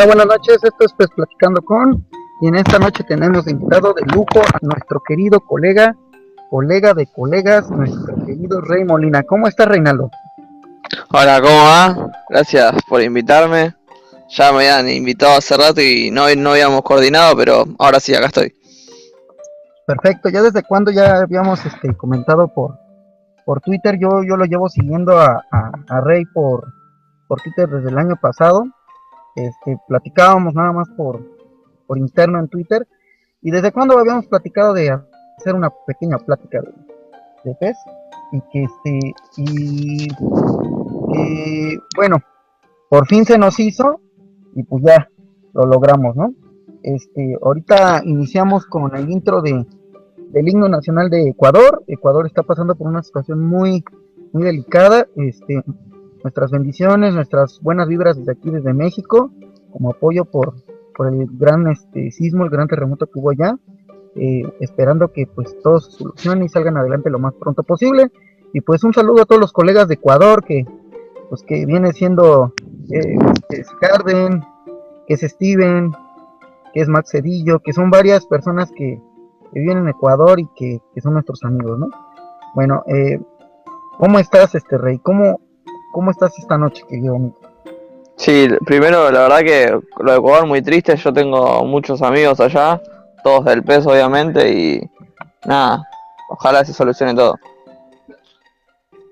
[0.00, 0.64] Hola, buenas noches.
[0.64, 2.06] Esto es Pues Platicando con.
[2.40, 5.94] Y en esta noche tenemos invitado de lujo a nuestro querido colega,
[6.48, 9.22] colega de colegas, nuestro querido Rey Molina.
[9.24, 10.10] ¿Cómo está Reinaldo?
[11.10, 12.12] Hola, ¿cómo va?
[12.30, 13.74] Gracias por invitarme.
[14.30, 18.28] Ya me habían invitado hace rato y no, no habíamos coordinado, pero ahora sí, acá
[18.28, 18.54] estoy.
[19.86, 20.30] Perfecto.
[20.30, 22.78] ¿Ya desde cuándo ya habíamos este, comentado por,
[23.44, 23.98] por Twitter?
[24.00, 26.72] Yo, yo lo llevo siguiendo a, a Rey por,
[27.28, 28.64] por Twitter desde el año pasado
[29.36, 31.20] este, platicábamos nada más por,
[31.86, 32.86] por interno en Twitter.
[33.42, 36.72] ¿Y desde cuándo habíamos platicado de hacer una pequeña plática de,
[37.44, 37.76] de pez?
[38.32, 40.08] Y que este, y
[41.96, 42.18] bueno,
[42.88, 44.00] por fin se nos hizo
[44.54, 45.08] y pues ya
[45.52, 46.32] lo logramos, ¿no?
[46.82, 49.66] Este, ahorita iniciamos con el intro de,
[50.30, 51.82] del himno nacional de Ecuador.
[51.86, 53.84] Ecuador está pasando por una situación muy,
[54.32, 55.06] muy delicada.
[55.16, 55.62] Este,
[56.22, 59.30] nuestras bendiciones, nuestras buenas vibras desde aquí, desde México,
[59.72, 60.54] como apoyo por,
[60.96, 63.58] por el gran este, sismo, el gran terremoto que hubo allá,
[64.16, 68.10] eh, esperando que pues todo se solucione y salgan adelante lo más pronto posible.
[68.52, 70.66] Y pues un saludo a todos los colegas de Ecuador, que
[71.28, 72.52] pues que viene siendo
[72.90, 73.16] eh,
[73.50, 74.42] es Carden,
[75.06, 75.92] que es Steven,
[76.74, 79.00] que es Max Cedillo, que son varias personas que,
[79.52, 81.88] viven en Ecuador y que, que, son nuestros amigos, ¿no?
[82.54, 83.20] Bueno, eh,
[83.98, 85.00] ¿cómo estás, este Rey?
[85.00, 85.40] ¿Cómo,
[85.92, 87.36] ¿Cómo estás esta noche, querido amigo?
[88.16, 90.94] Sí, primero, la verdad que lo de Ecuador muy triste.
[90.96, 92.80] Yo tengo muchos amigos allá,
[93.24, 94.90] todos del peso, obviamente, y
[95.44, 95.82] nada,
[96.28, 97.36] ojalá se solucione todo.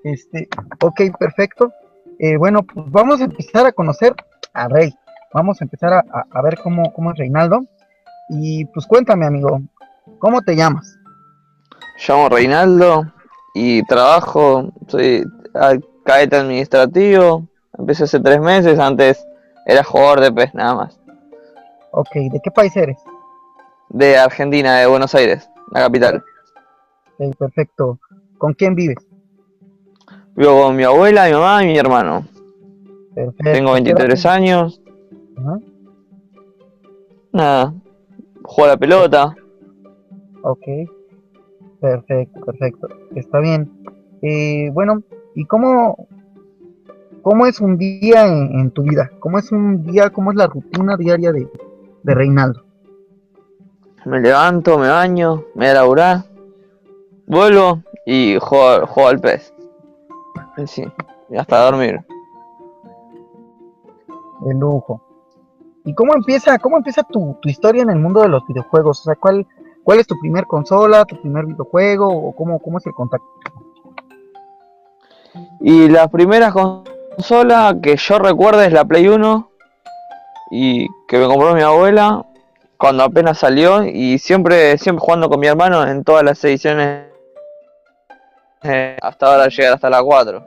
[0.03, 0.47] Este,
[0.79, 1.73] ok, perfecto.
[2.19, 4.13] Eh, bueno, pues vamos a empezar a conocer
[4.53, 4.93] a Rey.
[5.33, 7.65] Vamos a empezar a, ver cómo, cómo es Reinaldo.
[8.29, 9.59] Y pues cuéntame, amigo,
[10.19, 10.97] ¿cómo te llamas?
[12.07, 13.11] Llamo Reinaldo
[13.53, 15.25] y trabajo, soy
[16.09, 17.47] cadete administrativo.
[17.77, 19.23] Empecé hace tres meses, antes
[19.67, 20.99] era jugador de PES nada más.
[21.91, 22.97] Ok, ¿de qué país eres?
[23.89, 26.23] De Argentina, de Buenos Aires, la capital.
[27.19, 27.99] Ok, perfecto.
[28.39, 28.97] ¿Con quién vives?
[30.35, 32.25] Vivo con mi abuela, mi mamá y mi hermano.
[33.13, 33.51] Perfecto.
[33.51, 34.81] Tengo 23 años.
[37.31, 37.73] Nada,
[38.43, 39.35] juego a la pelota.
[40.41, 40.65] Ok,
[41.79, 42.87] perfecto, perfecto.
[43.15, 43.69] Está bien.
[44.21, 45.03] Eh, bueno,
[45.39, 45.95] ¿Y cómo,
[47.21, 49.09] cómo es un día en, tu vida?
[49.21, 51.47] ¿Cómo es un día, cómo es la rutina diaria de,
[52.03, 52.65] Reinaldo?
[54.03, 56.17] Me levanto, me baño, me voy a laburar,
[57.25, 59.53] vuelvo y juego, al pez.
[60.65, 60.83] Sí,
[61.29, 62.01] y hasta dormir.
[64.41, 65.01] De lujo.
[65.85, 68.99] ¿Y cómo empieza, cómo empieza tu, tu, historia en el mundo de los videojuegos?
[68.99, 69.47] O sea, ¿cuál,
[69.85, 73.25] cuál es tu primer consola, tu primer videojuego o cómo, cómo es el contacto?
[75.61, 79.51] Y la primera consola que yo recuerdo es la Play 1
[80.51, 82.25] y que me compró mi abuela
[82.77, 87.07] cuando apenas salió y siempre siempre jugando con mi hermano en todas las ediciones
[88.63, 90.45] eh, hasta ahora llegar hasta la 4.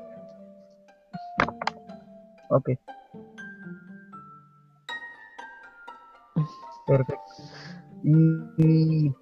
[2.50, 2.70] Ok.
[6.86, 7.22] Perfecto.
[8.02, 9.14] y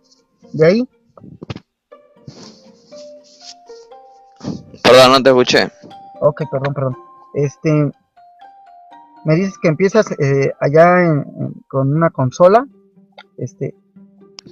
[0.53, 0.89] de ahí
[4.91, 5.71] Perdón, no te escuché.
[6.21, 6.97] Ok, perdón, perdón.
[7.35, 7.91] Este,
[9.25, 11.25] me dices que empiezas eh, allá
[11.69, 12.67] con una consola,
[13.39, 13.75] este.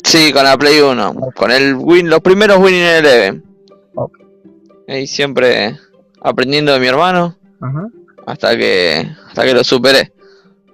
[0.05, 3.45] Sí, con la Play 1, con el Win, los primeros Winning Eleven.
[3.95, 4.19] Ok.
[4.87, 5.77] Y siempre
[6.21, 7.89] aprendiendo de mi hermano, Ajá.
[8.27, 10.13] hasta que hasta que lo superé.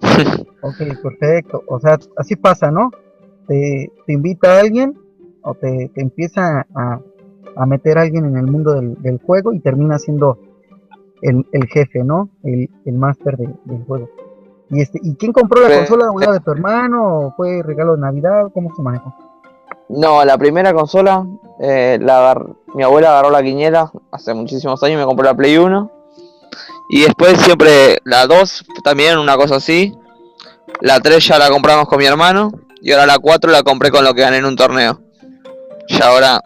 [0.61, 1.62] ok, perfecto.
[1.69, 2.91] O sea, así pasa, ¿no?
[3.47, 4.99] Te, te invita a alguien
[5.43, 7.00] o te, te empieza a,
[7.56, 10.38] a meter a alguien en el mundo del, juego y termina siendo
[11.23, 12.29] el, jefe, ¿no?
[12.43, 14.08] El, el máster del juego.
[14.70, 16.11] ¿Y, este, ¿Y quién compró la consola?
[16.11, 17.19] ¿Una de tu hermano?
[17.19, 18.50] ¿O fue regalo de Navidad?
[18.52, 19.14] ¿Cómo se manejó?
[19.88, 21.26] No, la primera consola,
[21.61, 22.37] eh, la
[22.75, 25.91] mi abuela agarró la hace muchísimos años, me compró la Play 1.
[26.91, 29.94] Y después siempre la 2, también una cosa así.
[30.81, 32.50] La 3 ya la compramos con mi hermano.
[32.82, 35.00] Y ahora la 4 la compré con lo que gané en un torneo.
[35.88, 36.41] Y ahora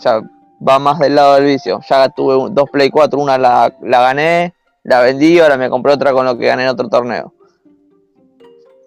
[0.00, 0.20] ya
[0.66, 1.80] va más del lado del vicio.
[1.88, 5.92] Ya tuve un- dos Play 4, una la, la gané, la vendí, ahora me compré
[5.92, 7.32] otra con lo que gané en otro torneo.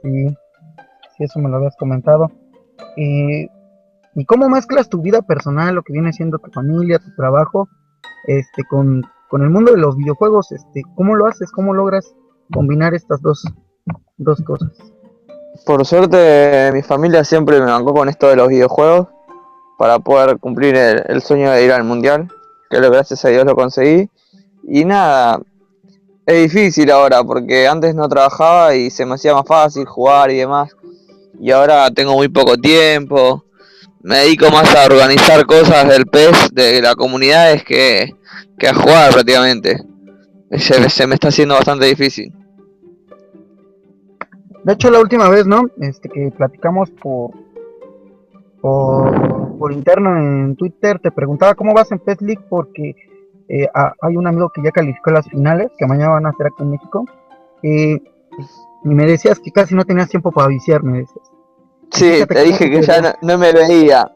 [0.01, 0.27] Sí,
[1.17, 2.31] sí, eso me lo habías comentado.
[2.95, 3.47] ¿Y
[4.25, 7.67] cómo mezclas tu vida personal, lo que viene siendo tu familia, tu trabajo,
[8.27, 10.51] este, con, con el mundo de los videojuegos?
[10.51, 11.51] Este, ¿Cómo lo haces?
[11.51, 12.13] ¿Cómo logras
[12.53, 13.43] combinar estas dos,
[14.17, 14.69] dos cosas?
[15.65, 19.07] Por suerte, mi familia siempre me bancó con esto de los videojuegos
[19.77, 22.27] para poder cumplir el, sueño de ir al mundial,
[22.69, 24.09] que gracias a Dios lo conseguí.
[24.67, 25.39] Y nada,
[26.25, 30.37] es difícil ahora porque antes no trabajaba y se me hacía más fácil jugar y
[30.37, 30.71] demás.
[31.39, 33.43] Y ahora tengo muy poco tiempo.
[34.01, 38.15] Me dedico más a organizar cosas del PES, de la comunidad, es que,
[38.57, 39.81] que a jugar prácticamente.
[40.51, 42.31] Se, se me está haciendo bastante difícil.
[44.63, 45.63] De hecho, la última vez, ¿no?
[45.81, 47.31] Este, que platicamos por,
[48.63, 52.95] por, por interno en Twitter, te preguntaba cómo vas en PES League porque
[53.49, 56.47] eh, a- hay un amigo que ya calificó las finales, que mañana van a ser
[56.47, 57.05] aquí en México.
[57.61, 57.99] eh,
[58.85, 61.25] y me decías que casi no tenías tiempo para viciar, me decías.
[61.91, 64.09] Sí, te dije que ya no, no me veía.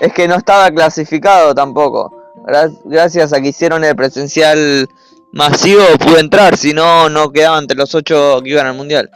[0.00, 2.12] Es que no estaba clasificado tampoco.
[2.46, 4.88] Gra- Gracias a que hicieron el presencial
[5.32, 9.10] masivo pude entrar, si no, no quedaba entre los ocho que iban al mundial.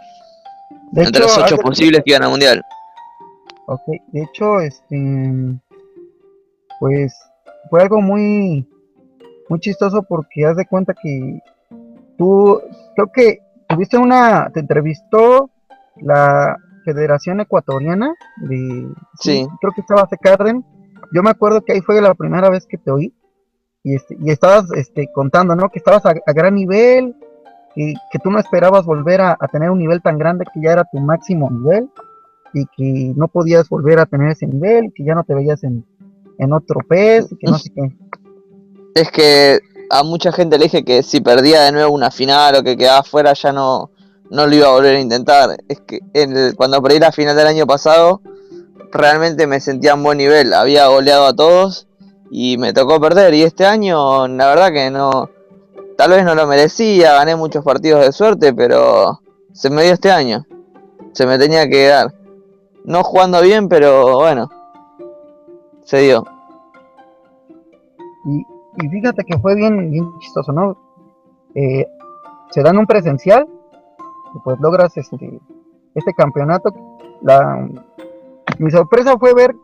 [0.92, 2.62] De entre los ocho posibles que iban al mundial.
[3.66, 3.82] Ok,
[4.12, 5.58] de hecho, este,
[6.78, 7.14] pues
[7.68, 8.68] fue algo muy,
[9.48, 11.40] muy chistoso porque haz de cuenta que
[12.16, 12.60] tú,
[12.94, 15.50] creo que tuviste una, te entrevistó
[15.96, 19.46] la Federación Ecuatoriana de, Sí.
[19.60, 20.64] creo que estaba Carden.
[21.12, 23.12] Yo me acuerdo que ahí fue la primera vez que te oí
[23.82, 25.68] y, este, y estabas, este, contando, ¿no?
[25.70, 27.16] Que estabas a, a gran nivel,
[27.74, 30.72] que, que tú no esperabas volver a, a tener un nivel tan grande que ya
[30.72, 31.90] era tu máximo nivel
[32.56, 35.84] y que no podías volver a tener ese nivel, que ya no te veías en,
[36.38, 37.94] en otro pez, que no sé qué.
[38.94, 39.60] Es que
[39.90, 43.02] a mucha gente le dije que si perdía de nuevo una final o que quedaba
[43.02, 43.90] fuera ya no,
[44.30, 45.58] no lo iba a volver a intentar.
[45.68, 46.00] Es que
[46.56, 48.22] cuando perdí la final del año pasado,
[48.90, 50.54] realmente me sentía en buen nivel.
[50.54, 51.86] Había goleado a todos
[52.30, 53.34] y me tocó perder.
[53.34, 55.28] Y este año, la verdad que no.
[55.98, 59.20] Tal vez no lo merecía, gané muchos partidos de suerte, pero
[59.52, 60.46] se me dio este año.
[61.12, 62.15] Se me tenía que dar.
[62.86, 64.48] No jugando bien, pero bueno.
[65.82, 66.24] Se dio.
[68.24, 68.46] Y,
[68.76, 70.76] y fíjate que fue bien, bien chistoso, ¿no?
[71.56, 71.84] Eh,
[72.50, 73.48] se dan un presencial
[74.34, 75.40] y pues logras este,
[75.96, 76.70] este campeonato.
[77.22, 77.68] La,
[78.58, 79.56] mi sorpresa fue ver,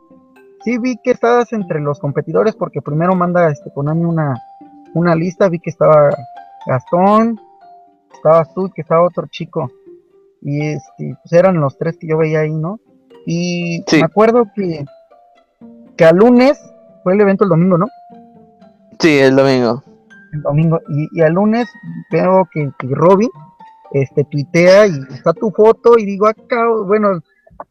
[0.64, 4.34] sí vi que estabas entre los competidores porque primero manda este Konami una,
[4.94, 6.10] una lista, vi que estaba
[6.66, 7.40] Gastón,
[8.12, 9.70] estabas tú y que estaba otro chico.
[10.40, 12.80] Y este, pues eran los tres que yo veía ahí, ¿no?
[13.26, 13.98] Y Sí.
[13.98, 14.84] me acuerdo que,
[15.96, 16.58] que al lunes
[17.02, 17.86] fue el evento el domingo, ¿no?
[18.98, 19.82] Sí, el domingo.
[20.32, 21.68] el domingo y, y el lunes
[22.10, 23.28] veo que, que Robin
[23.92, 27.20] este tuitea y está tu foto y digo acá bueno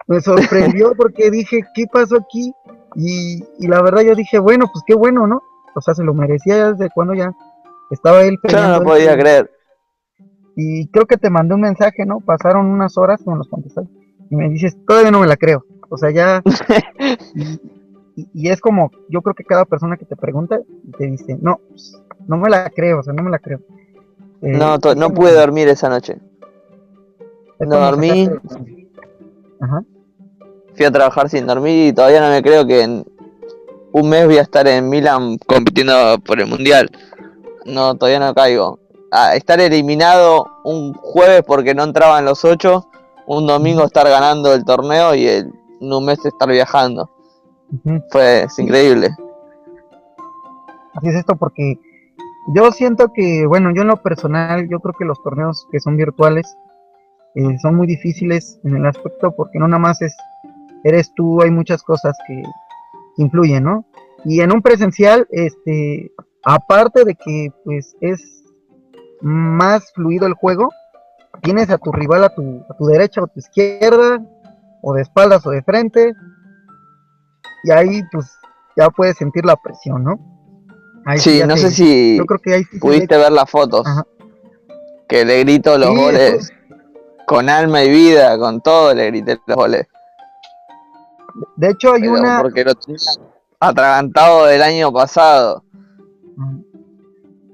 [0.08, 2.54] me sorprendió porque dije qué pasó aquí
[2.96, 5.42] y, y la verdad yo dije bueno pues qué bueno no
[5.74, 7.32] o sea se lo merecía desde cuando ya
[7.90, 9.52] estaba él Yo no podía y- creer.
[10.56, 14.01] y creo que te mandé un mensaje no pasaron unas horas no los contestaste y
[14.36, 16.42] me dices todavía no me la creo o sea ya
[17.36, 17.44] y,
[18.16, 20.60] y- y es como yo creo que cada persona que te pregunta
[20.98, 21.98] te dice no pues,
[22.28, 23.60] no me la creo o sea no me la creo
[24.42, 26.18] Eh, No, no pude dormir esa noche.
[27.60, 28.28] no dormí.
[29.60, 29.84] Ajá.
[30.76, 33.06] Fui a trabajar sin dormir y todavía no me creo que en
[33.92, 36.90] un mes voy a estar en Milan compitiendo por el mundial.
[37.66, 38.80] No, todavía no caigo.
[39.12, 42.88] A estar eliminado un jueves porque no entraban los ocho,
[43.28, 47.10] un domingo estar ganando el torneo y el- en un mes estar viajando.
[48.12, 49.10] Fue es increíble.
[50.94, 51.80] Así es esto porque
[52.54, 55.96] yo siento que, bueno, yo en lo personal, yo creo que los torneos que son
[55.96, 56.46] virtuales
[57.36, 60.14] eh, son muy difíciles en el aspecto porque no nada más es,
[60.84, 62.44] eres tú, hay muchas cosas que
[63.18, 63.86] influyen, ¿no?
[64.26, 66.12] Y en un presencial, este,
[66.44, 68.44] aparte de que pues es
[69.22, 70.70] más fluido el juego,
[71.42, 74.20] tienes a tu rival a tu, a tu derecha o a tu izquierda,
[74.82, 76.14] o de espaldas o de frente,
[77.64, 78.32] y ahí pues
[78.76, 80.20] ya puedes sentir la presión, ¿no?
[81.06, 83.32] Ahí Sí, no te- sé si yo creo que ahí sí se pudiste ve- ver
[83.32, 83.86] las fotos.
[83.88, 84.04] Ajá.
[85.08, 86.54] Que le grito los Sí, goles
[87.28, 89.88] con alma y vida, con todo le grité los goles.
[91.56, 92.42] De hecho, hay Pero una.
[92.42, 92.72] porque lo
[93.60, 95.64] atragantado del año pasado.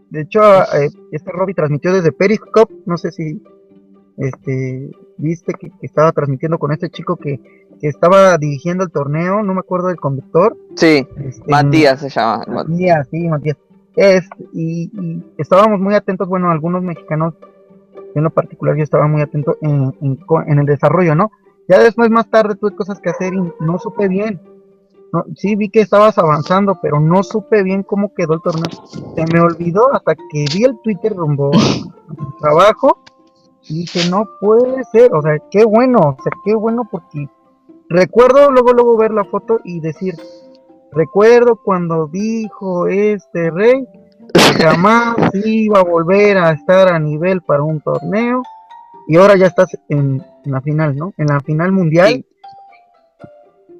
[0.09, 0.41] De hecho,
[0.73, 2.73] eh, este Robbie transmitió desde Periscope.
[2.85, 3.41] No sé si
[4.17, 7.39] este, viste que, que estaba transmitiendo con este chico que
[7.79, 10.57] que estaba dirigiendo el torneo, no me acuerdo del conductor.
[10.75, 12.43] Sí, este, Matías se llama.
[12.47, 13.57] Matías, sí, Matías.
[13.95, 14.91] Es, y,
[15.37, 17.33] estábamos muy atentos, bueno, algunos mexicanos,
[18.13, 21.31] en lo particular yo estaba muy atento en, en, el desarrollo, ¿no?
[21.67, 24.39] Ya después, más tarde, tuve cosas que hacer y no supe bien.
[25.11, 28.65] No, sí, vi que estabas avanzando, pero no supe bien cómo quedó el torneo.
[29.15, 32.99] Se me olvidó hasta que vi el Twitter rumbo a trabajo
[33.69, 37.27] y dije, no puede ser, o sea, qué bueno, o sea, qué bueno porque
[37.89, 40.15] recuerdo luego, luego ver la foto y decir,
[40.91, 43.85] recuerdo cuando dijo este rey
[44.33, 48.41] que jamás iba a volver a estar a nivel para un torneo
[49.07, 51.13] y ahora ya estás en, la final, ¿no?
[51.17, 52.25] En la final mundial.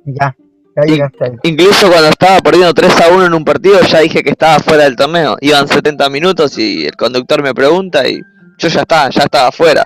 [0.05, 0.35] Ya,
[0.75, 1.31] ya llegaste ahí.
[1.43, 4.85] Incluso cuando estaba perdiendo 3 a 1 en un partido, ya dije que estaba fuera
[4.85, 5.35] del torneo.
[5.41, 8.21] Iban 70 minutos y el conductor me pregunta y
[8.57, 9.85] yo ya estaba, ya estaba afuera.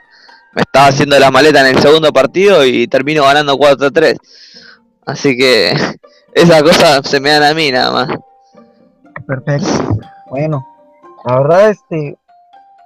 [0.54, 4.18] Me estaba haciendo la maleta en el segundo partido y termino ganando 4-3.
[5.06, 5.74] Así que
[6.34, 8.18] esa cosa se me dan a mí nada más.
[9.26, 9.98] Perfecto.
[10.30, 10.66] Bueno,
[11.26, 12.18] la verdad, este,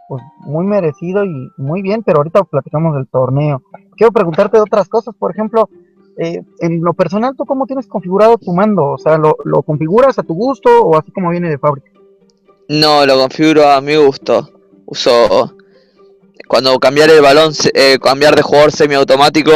[0.08, 3.62] pues muy merecido y muy bien, pero ahorita platicamos del torneo.
[3.96, 5.70] Quiero preguntarte de otras cosas, por ejemplo,
[6.18, 8.92] eh, en lo personal, ¿tú cómo tienes configurado tu mando?
[8.92, 11.90] O sea, ¿lo, ¿lo configuras a tu gusto o así como viene de fábrica?
[12.70, 14.50] No, lo configuro a mi gusto.
[14.86, 15.55] Uso
[16.48, 19.52] cuando cambiar el balón, eh, cambiar de jugador semiautomático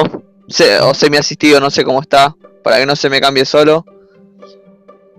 [0.83, 3.85] o semi asistido, no sé cómo está, para que no se me cambie solo.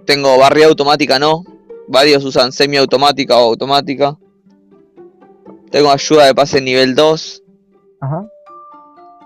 [0.05, 1.45] Tengo barrida automática, no.
[1.87, 4.17] Varios usan semiautomática o automática.
[5.71, 7.43] Tengo ayuda de pase nivel 2.
[8.01, 8.27] Ajá.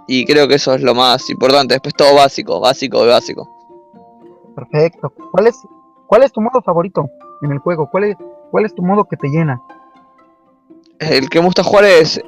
[0.06, 1.74] Y creo que eso es lo más importante.
[1.74, 3.48] Después todo básico, básico de básico.
[4.54, 5.12] Perfecto.
[5.32, 5.58] ¿Cuál es,
[6.06, 7.08] cuál es tu modo favorito
[7.42, 7.88] en el juego?
[7.90, 8.16] ¿Cuál es,
[8.50, 9.62] cuál es tu modo que te llena?
[10.98, 12.20] El que me gusta jugar es.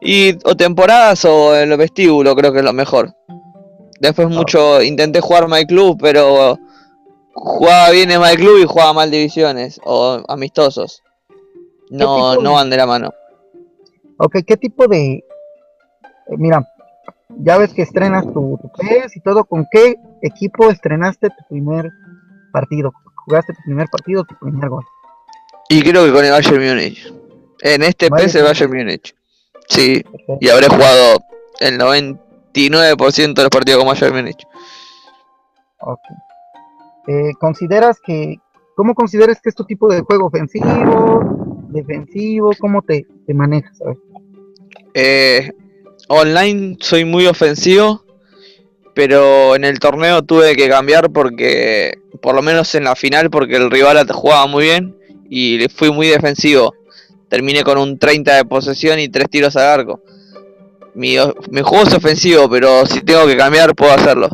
[0.00, 3.14] Y, o temporadas o el vestíbulo, creo que es lo mejor.
[4.00, 6.56] Después mucho intenté jugar My Club, pero
[7.34, 11.02] jugaba bien en My Club y jugaba mal divisiones o amistosos.
[11.90, 13.12] No, no van de la mano.
[14.18, 15.12] Ok, ¿qué tipo de...
[15.14, 16.68] Eh, mira,
[17.28, 21.90] ya ves que estrenas tu, tu PES y todo, ¿con qué equipo estrenaste tu primer
[22.52, 22.92] partido?
[23.24, 24.84] ¿Jugaste tu primer partido, tu primer gol?
[25.68, 27.12] Y creo que con el Bayern Munich.
[27.60, 28.12] En este el
[28.44, 29.14] Bayern Munich.
[29.68, 30.02] Sí,
[30.40, 31.18] y habré jugado
[31.60, 34.46] el 99% de los partidos con Bayern Munich.
[35.80, 36.00] Ok.
[37.08, 38.36] Eh, ¿Consideras que,
[38.74, 43.78] cómo consideras que es tu tipo de juego ofensivo, defensivo, cómo te, te manejas?
[44.94, 45.52] Eh,
[46.08, 48.04] online soy muy ofensivo,
[48.94, 53.56] pero en el torneo tuve que cambiar porque, por lo menos en la final, porque
[53.56, 54.96] el rival jugaba muy bien
[55.30, 56.74] y fui muy defensivo
[57.28, 60.00] terminé con un 30 de posesión y 3 tiros a arco.
[60.94, 64.28] Mi, juego es ofensivo, pero si tengo que cambiar, puedo hacerlo.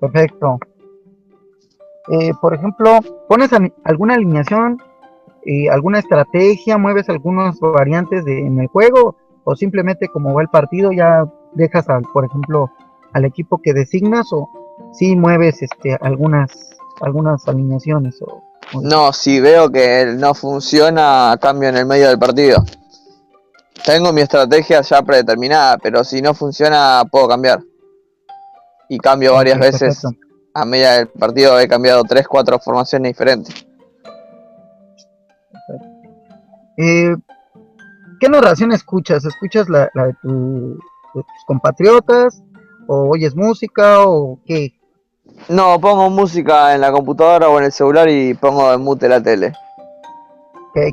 [0.00, 0.58] Perfecto.
[2.08, 3.50] Eh, por ejemplo, ¿pones
[3.84, 4.78] alguna alineación,
[5.44, 9.16] eh, alguna estrategia, mueves algunas variantes de, en el juego?
[9.44, 12.70] ¿O simplemente como va el partido ya dejas, al, por ejemplo,
[13.12, 14.32] al equipo que designas?
[14.32, 14.48] ¿O
[14.92, 18.20] si mueves este, algunas, algunas alineaciones?
[18.22, 18.43] O,
[18.82, 22.64] no, si veo que no funciona, cambio en el medio del partido.
[23.84, 27.60] Tengo mi estrategia ya predeterminada, pero si no funciona, puedo cambiar.
[28.88, 30.02] Y cambio varias veces.
[30.54, 33.66] A medida del partido he cambiado 3, 4 formaciones diferentes.
[36.76, 37.14] Eh,
[38.20, 39.24] ¿Qué narración escuchas?
[39.24, 42.42] ¿Escuchas la, de, tus compatriotas?
[42.86, 44.06] ¿O oyes música?
[44.06, 44.74] ¿O qué?
[45.48, 49.22] No, pongo música en la computadora o en el celular y pongo en mute la
[49.22, 49.52] tele.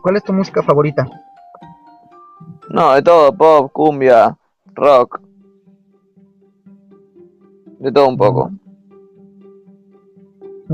[0.01, 1.07] ¿Cuál es tu música favorita?
[2.69, 4.37] No, de todo, pop, cumbia,
[4.75, 5.19] rock.
[7.79, 8.51] De todo un poco.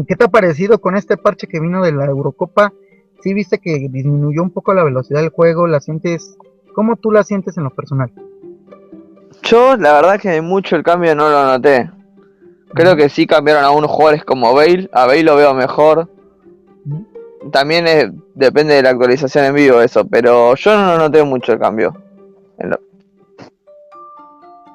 [0.08, 2.74] ¿Qué te ha parecido con este parche que vino de la Eurocopa?
[3.22, 5.68] ¿Sí viste que disminuyó un poco la velocidad del juego?
[5.68, 6.38] ¿La sientes?
[6.76, 8.12] ¿Cómo tú la sientes en lo personal?
[9.44, 11.90] Yo, la verdad que mucho el cambio no lo noté.
[12.74, 14.90] Creo que sí cambiaron a unos jugadores como Bale.
[14.92, 16.10] A Bale lo veo mejor.
[17.52, 21.94] También depende de la actualización en vivo eso, pero yo no noté mucho el cambio.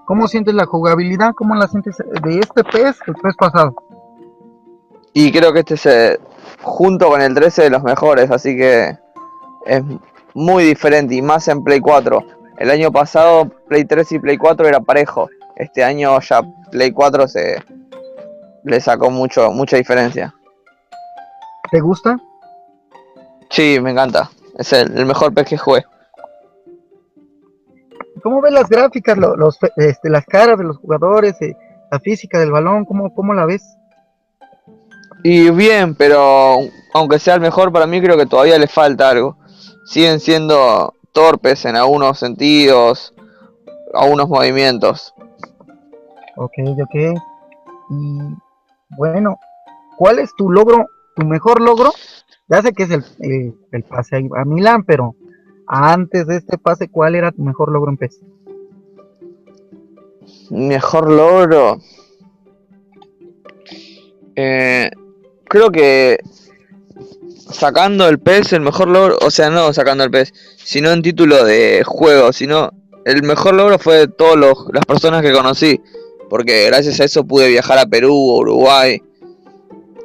[0.05, 1.33] ¿Cómo sientes la jugabilidad?
[1.35, 3.75] ¿Cómo la sientes de este PES el PES pasado?
[5.15, 6.21] Y creo que este es eh,
[6.61, 8.99] junto con el 13 de los mejores, así que
[9.67, 9.83] es
[10.35, 12.21] muy diferente y más en Play 4.
[12.59, 15.29] El año pasado Play 3 y Play 4 era parejo.
[15.57, 17.63] Este año ya Play 4 se,
[18.65, 20.35] le sacó mucho, mucha diferencia.
[21.71, 22.17] ¿Te gusta?
[23.51, 24.31] Sí, me encanta.
[24.59, 25.85] Es el, mejor pez que jugué.
[28.23, 31.57] ¿cómo ves las gráficas, lo- los, este, las caras de los jugadores, eh,
[31.91, 32.85] la física del balón?
[32.85, 33.65] ¿Cómo, cómo la ves?
[35.25, 36.59] Y bien, pero
[36.95, 39.37] aunque sea el mejor, para mí creo que todavía le falta algo.
[39.87, 43.13] Siguen siendo torpes en algunos sentidos,
[43.93, 45.15] algunos movimientos.
[46.37, 46.95] Ok, ok.
[47.91, 48.19] Y
[48.97, 49.39] bueno,
[49.97, 51.93] ¿cuál es tu logro, tu mejor logro?
[52.49, 55.17] Ya sé que es el, el, el pase a a Milán, pero
[55.67, 58.21] antes de este pase, ¿cuál era tu mejor logro en PES?
[60.51, 61.79] Mejor logro.
[64.37, 64.91] Eh,
[65.45, 66.19] creo que
[67.51, 71.45] sacando el PES, el mejor logro, o sea, no sacando el PES, sino en título
[71.45, 72.71] de juego, sino
[73.05, 74.37] el mejor logro fue de todas
[74.73, 75.81] las personas que conocí,
[76.33, 79.03] porque gracias a eso pude viajar a Perú, Uruguay,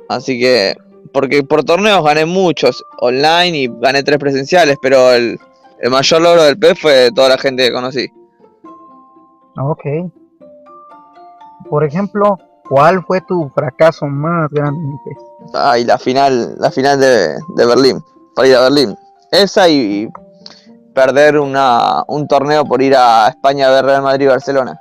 [0.10, 0.76] así que,
[1.14, 5.40] porque por torneos gané muchos online y gané tres presenciales, pero el,
[5.80, 8.08] el mayor logro del PES fue toda la gente que conocí.
[9.58, 9.86] Ok.
[11.70, 15.54] Por ejemplo, ¿cuál fue tu fracaso más grande en PES?
[15.54, 18.04] Ay, la final, la final de, de Berlín,
[18.36, 18.98] para ir a Berlín.
[19.32, 20.10] Esa y
[20.94, 24.78] perder una, un torneo por ir a España a ver Real Madrid y Barcelona.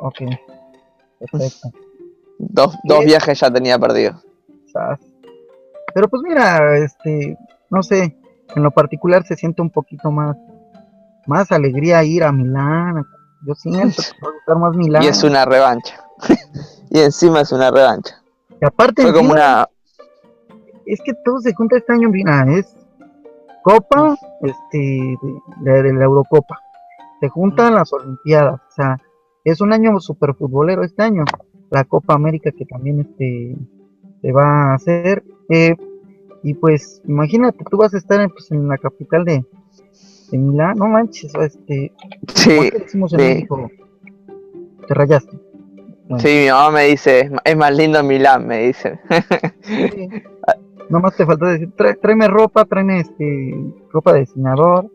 [0.00, 0.18] Ok.
[1.18, 1.68] Perfecto.
[2.38, 3.08] Dos, dos Bien.
[3.08, 4.20] viajes ya tenía perdido.
[5.94, 7.36] Pero pues mira, este,
[7.68, 8.16] no sé,
[8.54, 10.36] en lo particular se siente un poquito más,
[11.26, 13.04] más alegría ir a Milán.
[13.46, 15.02] Yo siento que va a gustar más Milán.
[15.02, 16.02] Y es una revancha.
[16.90, 18.22] y encima es una revancha.
[18.60, 19.68] Y aparte, Fue como encima, una.
[20.86, 22.74] es que todo se junta este año, mira, es
[23.62, 25.16] Copa, este, de,
[25.72, 26.58] de- de la Eurocopa.
[27.20, 28.96] Se juntan las Olimpiadas, o sea,
[29.44, 31.24] es un año super futbolero este año.
[31.70, 33.56] La Copa América que también este
[34.22, 35.22] se va a hacer.
[35.48, 35.74] eh,
[36.42, 39.44] y pues, imagínate, tú vas a estar en, pues, en la capital de,
[40.30, 41.92] de Milán, no manches, este,
[42.34, 43.26] Sí, ¿cómo te decimos en sí.
[43.26, 43.70] México?
[44.88, 45.38] Te rayaste.
[46.08, 48.98] Bueno, sí, mi mamá me dice, "Es más lindo Milán, me dice.
[49.60, 50.08] sí.
[50.88, 53.54] Nomás te faltó decir, "Trae- tráeme ropa, tráeme este,
[53.92, 54.90] ropa de diseñador.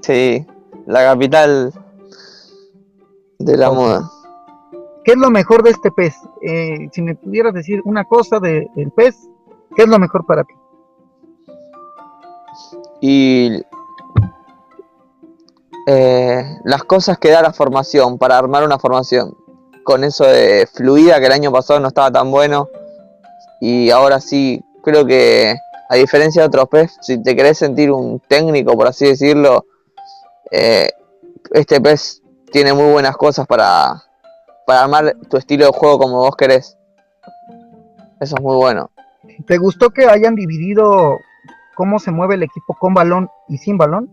[0.00, 0.44] sí,
[0.86, 1.72] la capital
[3.40, 4.10] de la moda.
[5.04, 6.14] ¿Qué es lo mejor de este pez?
[6.42, 9.16] Eh, si me pudieras decir una cosa de- del pez,
[9.74, 10.54] ¿qué es lo mejor para ti?
[13.02, 13.62] y
[15.86, 19.34] eh, las cosas que da la formación para armar una formación
[19.84, 22.68] con eso de fluida que el año pasado no estaba tan bueno
[23.60, 25.54] y ahora sí creo que
[25.88, 29.64] a diferencia de otros PES si te querés sentir un técnico por así decirlo
[30.50, 30.90] eh,
[31.52, 34.02] este PES tiene muy buenas cosas para
[34.66, 36.76] para armar tu estilo de juego como vos querés
[38.20, 38.90] eso es muy bueno
[39.46, 41.18] ¿Te gustó que hayan dividido
[41.74, 44.10] cómo se mueve el equipo con balón y sin balón?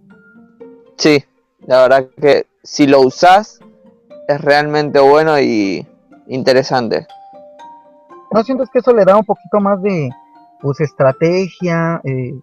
[0.97, 1.23] Sí,
[1.65, 3.60] la verdad que si lo usás
[4.28, 5.86] es realmente bueno y
[6.28, 7.08] interesante.
[8.32, 10.10] ¿No sientes que eso le da un poquito más de
[10.62, 12.34] pues estrategia, eh,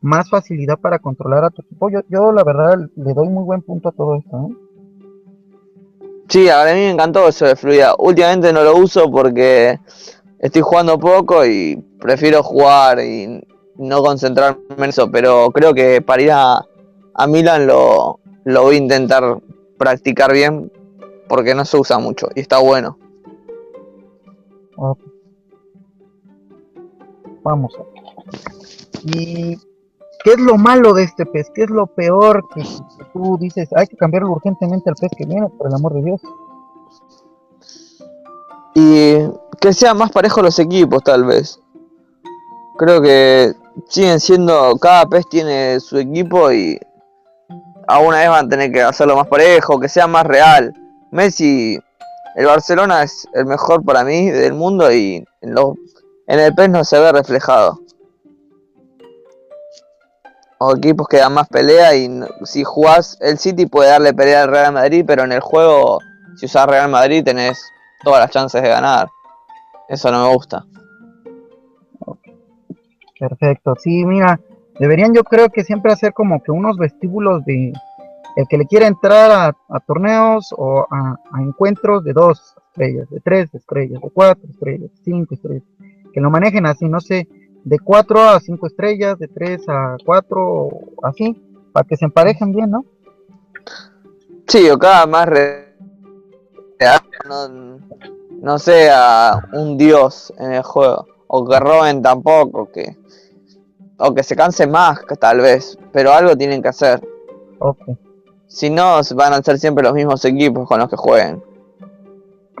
[0.00, 1.90] más facilidad para controlar a tu equipo?
[1.90, 4.48] Yo, yo la verdad le doy muy buen punto a todo esto.
[4.48, 4.67] ¿eh?
[6.28, 7.88] Sí, a mí me encantó eso de fluidez.
[7.98, 9.78] Últimamente no lo uso porque
[10.38, 13.40] estoy jugando poco y prefiero jugar y
[13.76, 16.66] no concentrarme en eso, pero creo que para ir a,
[17.14, 19.38] a Milan lo, lo voy a intentar
[19.78, 20.70] practicar bien
[21.28, 22.98] porque no se usa mucho y está bueno.
[27.42, 27.72] Vamos.
[29.04, 29.56] ¿Y
[30.24, 31.50] qué es lo malo de este pez?
[31.54, 32.62] ¿Qué es lo peor que,
[33.12, 33.68] tú dices?
[33.74, 36.20] Hay que cambiarlo urgentemente al pez que viene, por el amor de Dios.
[38.74, 39.16] y
[39.60, 41.60] que sean más parejos los equipos tal vez.
[42.76, 43.52] Creo que
[43.88, 46.78] siguen siendo, cada pez tiene su equipo y
[47.88, 50.72] alguna vez van a tener que hacerlo más parejo, que sea más real.
[51.10, 51.76] Messi,
[52.36, 55.74] el Barcelona es el mejor para mí del mundo y en, los-
[56.28, 57.80] en el pez no se ve reflejado.
[60.60, 62.10] O equipos que dan más pelea y
[62.44, 66.00] si jugás el City puede darle pelea al Real Madrid, pero en el juego
[66.36, 67.60] si usás Real Madrid tenés
[68.02, 69.08] todas las chances de ganar.
[69.88, 70.64] Eso no me gusta.
[73.18, 73.74] Perfecto.
[73.78, 74.40] Sí, mira,
[74.78, 77.72] deberían yo creo que siempre hacer como que unos vestíbulos de
[78.36, 83.18] el que le quiera entrar a, torneos o a, a encuentros de dos estrellas, de
[83.18, 85.64] tres estrellas, de cuatro estrellas, cinco estrellas.
[86.12, 87.26] Que lo manejen así, no sé,
[87.64, 90.68] de cuatro a cinco estrellas, de tres a cuatro,
[91.02, 91.42] así,
[91.72, 92.84] para que se emparejen bien, ¿no?
[94.46, 95.68] Sí, o cada más re-
[97.28, 97.80] no,
[98.40, 101.06] no sea un dios en el juego.
[101.26, 102.96] O que roben tampoco, que.
[103.98, 105.78] O que se cansen más, que tal vez.
[105.92, 107.06] Pero algo tienen que hacer.
[107.58, 107.82] Ok.
[108.46, 111.42] Si no, van a ser siempre los mismos equipos con los que jueguen.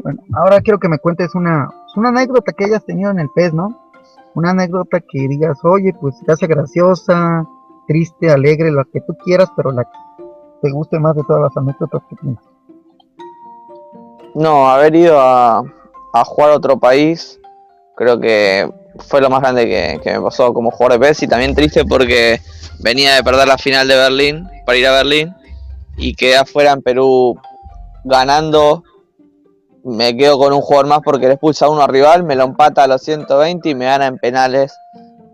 [0.02, 3.54] Bueno, ahora quiero que me cuentes una, una anécdota que hayas tenido en el PES,
[3.54, 3.87] ¿no?
[4.38, 7.44] Una anécdota que digas, oye, pues te hace graciosa,
[7.88, 10.24] triste, alegre, lo que tú quieras, pero la que
[10.62, 12.38] te guste más de todas las anécdotas que tienes.
[14.36, 15.64] No, haber ido a,
[16.12, 17.40] a jugar a otro país,
[17.96, 18.70] creo que
[19.08, 21.84] fue lo más grande que, que me pasó como jugador de PES y también triste
[21.84, 22.40] porque
[22.78, 25.34] venía de perder la final de Berlín para ir a Berlín
[25.96, 27.36] y quedé afuera en Perú
[28.04, 28.84] ganando.
[29.88, 32.84] Me quedo con un jugador más porque le expulsa a uno rival, me lo empata
[32.84, 34.78] a los 120 y me gana en penales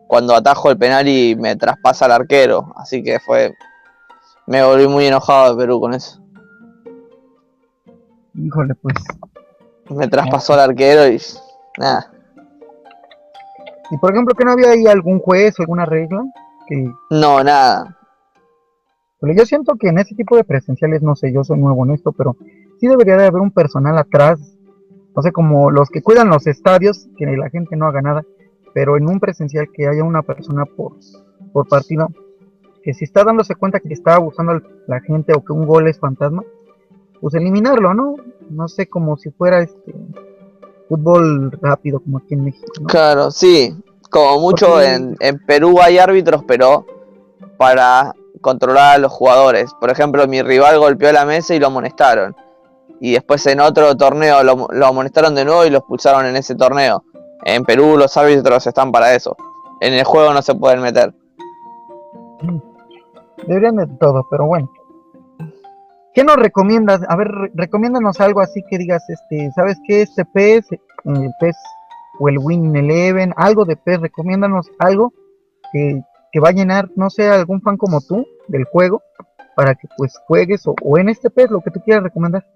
[0.06, 2.72] cuando atajo el penal y me traspasa al arquero.
[2.76, 3.52] Así que fue.
[4.46, 6.20] Me volví muy enojado de Perú con eso.
[8.34, 8.94] Híjole, pues.
[9.90, 11.20] Me traspasó al arquero y.
[11.78, 12.12] Nada.
[13.90, 16.22] Y por ejemplo, que no había ahí algún juez o alguna regla?
[16.68, 16.90] Que...
[17.10, 17.98] No, nada.
[19.20, 21.92] Pero yo siento que en ese tipo de presenciales, no sé, yo soy nuevo en
[21.92, 22.36] esto, pero
[22.78, 24.56] sí debería de haber un personal atrás,
[25.14, 28.22] no sé, como los que cuidan los estadios, que la gente no haga nada,
[28.72, 30.94] pero en un presencial que haya una persona por,
[31.52, 32.08] por partido,
[32.82, 35.98] que si está dándose cuenta que está abusando la gente o que un gol es
[35.98, 36.42] fantasma,
[37.20, 38.16] pues eliminarlo, ¿no?
[38.50, 39.94] No sé, como si fuera este
[40.88, 42.66] fútbol rápido como aquí en México.
[42.80, 42.86] ¿no?
[42.86, 43.74] Claro, sí,
[44.10, 46.84] como mucho en, en Perú hay árbitros, pero
[47.56, 49.72] para controlar a los jugadores.
[49.80, 52.36] Por ejemplo, mi rival golpeó la mesa y lo amonestaron.
[53.04, 56.54] Y después en otro torneo lo, lo amonestaron de nuevo y lo expulsaron en ese
[56.54, 57.04] torneo.
[57.44, 59.36] En Perú los árbitros están para eso.
[59.82, 61.12] En el juego no se pueden meter.
[63.46, 64.72] Deberían de todo, pero bueno.
[66.14, 67.02] ¿Qué nos recomiendas?
[67.06, 70.00] A ver, recomiéndanos algo así que digas, este, ¿sabes qué?
[70.00, 70.70] Este PES,
[71.04, 71.56] el PES
[72.20, 75.12] o el Win Eleven, algo de PES, recomiéndanos algo
[75.74, 76.00] que,
[76.32, 79.02] que va a llenar, no sé, algún fan como tú del juego
[79.56, 82.46] para que pues juegues o, o en este PES lo que tú quieras recomendar.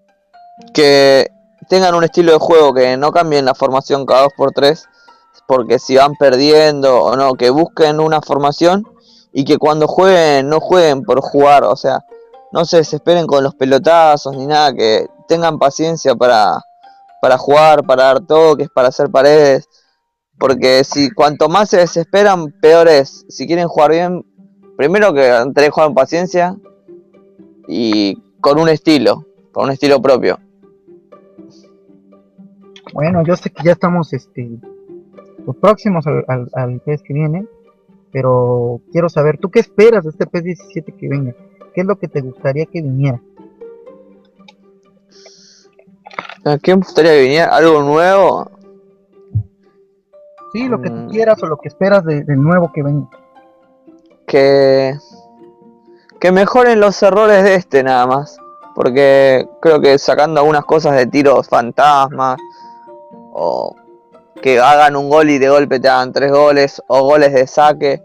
[0.75, 1.31] Que
[1.69, 4.89] tengan un estilo de juego, que no cambien la formación cada dos por tres,
[5.47, 8.85] porque si van perdiendo o no, que busquen una formación
[9.33, 12.05] y que cuando jueguen no jueguen por jugar, o sea,
[12.53, 16.61] no se desesperen con los pelotazos ni nada, que tengan paciencia para,
[17.21, 19.69] para jugar, para dar toques, para hacer paredes,
[20.39, 23.25] porque si cuanto más se desesperan, peor es.
[23.29, 24.25] Si quieren jugar bien,
[24.77, 26.57] primero que tener que jugar en paciencia
[27.67, 30.39] y con un estilo, con un estilo propio.
[32.93, 34.49] Bueno, yo sé que ya estamos este
[35.45, 37.47] pues, próximos al, al, al PES que viene,
[38.13, 41.35] pero quiero saber, ¿tú qué esperas de este PES 17 que venga?
[41.75, 43.21] ¿Qué es lo que te gustaría que viniera?
[46.45, 47.55] ¿A qué me gustaría que viniera?
[47.57, 48.51] ¿Algo nuevo?
[50.53, 51.09] Sí, lo que tú Mm.
[51.11, 53.09] quieras o lo que esperas de, de nuevo que venga.
[54.27, 54.95] Que,
[56.21, 58.39] que mejoren los errores de este nada más.
[58.75, 62.39] Porque creo que sacando algunas cosas de tiros fantasmas,
[63.39, 63.77] o
[64.43, 68.03] que hagan un gol y de golpe te hagan tres goles, o goles de saque,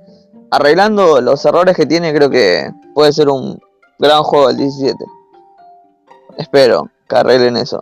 [0.52, 3.60] arreglando los errores que tiene, creo que puede ser un
[4.00, 4.96] gran juego el 17.
[6.38, 7.82] Espero que arreglen eso.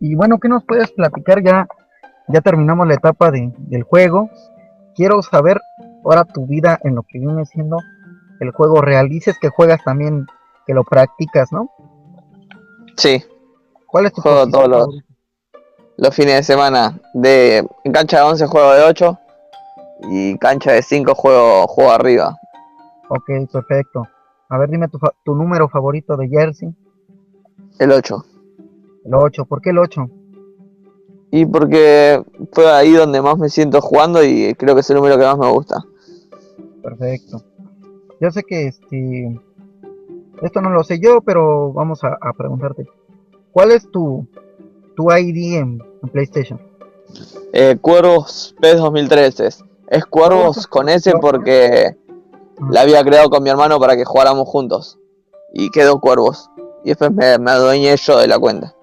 [0.00, 1.42] Y bueno, ¿qué nos puedes platicar?
[1.42, 1.66] Ya,
[2.28, 4.28] ya terminamos la etapa de, del juego.
[4.94, 5.60] Quiero saber
[6.04, 7.78] ahora tu vida en lo que viene siendo
[8.40, 9.08] el juego real.
[9.08, 10.26] Dices que juegas también,
[10.66, 11.70] que lo practicas, ¿no?
[12.96, 13.24] Sí,
[13.94, 14.88] ¿Cuál es tu Juego todos los-
[15.98, 17.00] los fines de semana.
[17.12, 19.16] De, en cancha de 11 juego de 8
[20.10, 22.34] y cancha de 5 juego, juego arriba.
[23.08, 24.02] Ok, perfecto.
[24.48, 26.74] A ver, dime tu, tu número favorito de jersey.
[27.78, 28.24] El 8.
[29.04, 29.44] El 8.
[29.44, 30.10] ¿Por qué el 8?
[31.30, 32.20] Y porque
[32.52, 35.38] fue ahí donde más me siento jugando y creo que es el número que más
[35.38, 35.84] me gusta.
[36.82, 37.42] Perfecto.
[38.20, 39.40] Yo sé que este.
[40.42, 42.88] Esto no lo sé yo, pero vamos a, a preguntarte.
[43.54, 44.26] ¿Cuál es tu,
[44.96, 46.60] tu ID en, en PlayStation?
[47.52, 49.48] Eh, Cuervos PES 2013.
[49.88, 51.96] Es Cuervos con S porque
[52.68, 54.98] la había creado con mi hermano para que jugáramos juntos.
[55.52, 56.50] Y quedó Cuervos.
[56.82, 58.74] Y después me, me adueñé yo de la cuenta.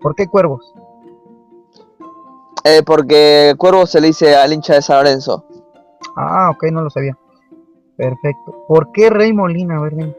[0.00, 0.72] ¿Por qué cuervos?
[2.62, 5.44] Eh, porque Cuervos se le dice al hincha de San Lorenzo.
[6.16, 7.18] Ah, ok, no lo sabía.
[7.96, 8.64] Perfecto.
[8.68, 9.78] ¿Por qué Rey Molina?
[9.78, 10.16] A ver.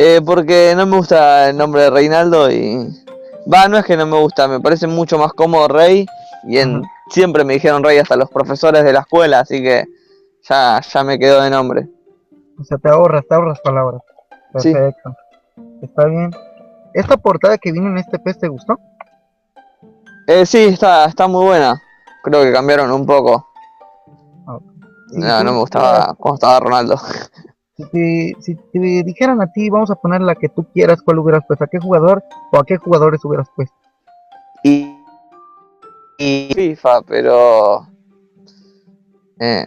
[0.00, 2.88] Eh, porque no me gusta el nombre de Reinaldo y...
[3.52, 6.06] Va, no es que no me gusta, me parece mucho más cómodo Rey
[6.44, 6.84] y en...
[7.10, 9.86] Siempre me dijeron Rey hasta los profesores de la escuela, así que
[10.48, 11.88] ya, ya me quedó de nombre.
[12.60, 14.00] O sea, te ahorras, te ahorras palabras.
[14.58, 14.72] Sí.
[14.72, 15.16] Perfecto.
[15.82, 16.30] Está bien.
[16.94, 18.78] ¿Esta portada que vino en este pez te gustó?
[20.28, 21.82] Eh, sí, está, está muy buena.
[22.22, 23.48] Creo que cambiaron un poco.
[25.10, 27.00] Sí, No, sí, no me gustaba cómo estaba Ronaldo.
[27.78, 31.20] Si te, si te dijeran a ti, vamos a poner la que tú quieras, ¿cuál
[31.20, 31.64] hubieras puesto?
[31.64, 33.76] ¿A qué jugador o a qué jugadores hubieras puesto?
[34.64, 34.98] Y,
[36.18, 37.86] y FIFA, pero...
[39.38, 39.64] Eh,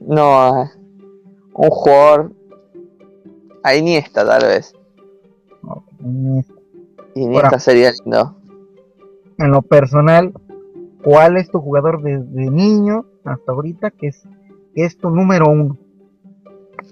[0.00, 0.70] no, eh,
[1.52, 2.32] un jugador...
[3.62, 4.72] A Iniesta tal vez.
[6.00, 6.54] Iniesta.
[7.14, 7.58] Iniesta Ahora.
[7.58, 8.36] sería lindo.
[9.36, 10.32] En lo personal,
[11.04, 14.22] ¿cuál es tu jugador desde niño hasta ahorita que es,
[14.74, 15.76] que es tu número uno?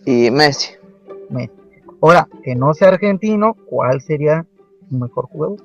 [0.06, 0.72] Y Messi.
[1.30, 1.52] Messi.
[2.00, 4.44] Ahora, que no sea argentino, ¿cuál sería
[4.90, 5.58] tu mejor jugador?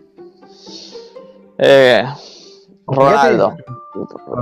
[1.58, 2.04] Eh,
[2.88, 3.56] Ronaldo.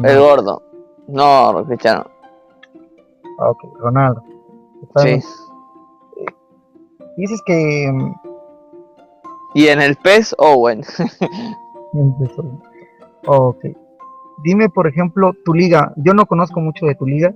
[0.03, 0.61] El gordo.
[1.07, 2.05] No, Cristiano.
[3.39, 4.23] Ah, Ok, Ronaldo.
[4.97, 5.19] Sí.
[7.17, 8.13] Dices que mm,
[9.55, 10.83] Y en el PES, Owen.
[13.25, 13.65] Ok.
[14.43, 15.93] Dime, por ejemplo, tu liga.
[15.97, 17.33] Yo no conozco mucho de tu liga,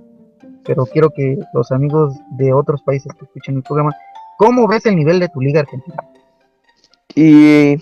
[0.64, 3.92] pero quiero que los amigos de otros países que escuchen el programa,
[4.38, 6.04] ¿cómo ves el nivel de tu liga argentina?
[7.14, 7.76] Y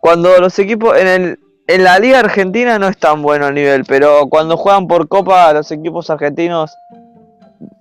[0.00, 3.84] cuando los equipos en el en la liga argentina no es tan bueno el nivel,
[3.84, 6.74] pero cuando juegan por copa los equipos argentinos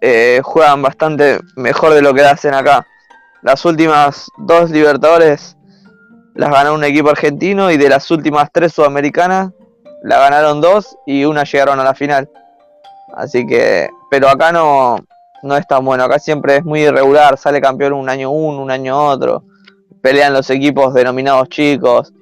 [0.01, 2.85] eh, juegan bastante mejor de lo que hacen acá.
[3.43, 5.55] Las últimas dos Libertadores
[6.35, 9.51] las ganó un equipo argentino y de las últimas tres sudamericanas
[10.03, 12.29] la ganaron dos y una llegaron a la final.
[13.15, 14.97] Así que, pero acá no,
[15.43, 18.71] no es tan bueno, acá siempre es muy irregular, sale campeón un año uno, un
[18.71, 19.43] año otro
[20.01, 22.13] pelean los equipos denominados chicos.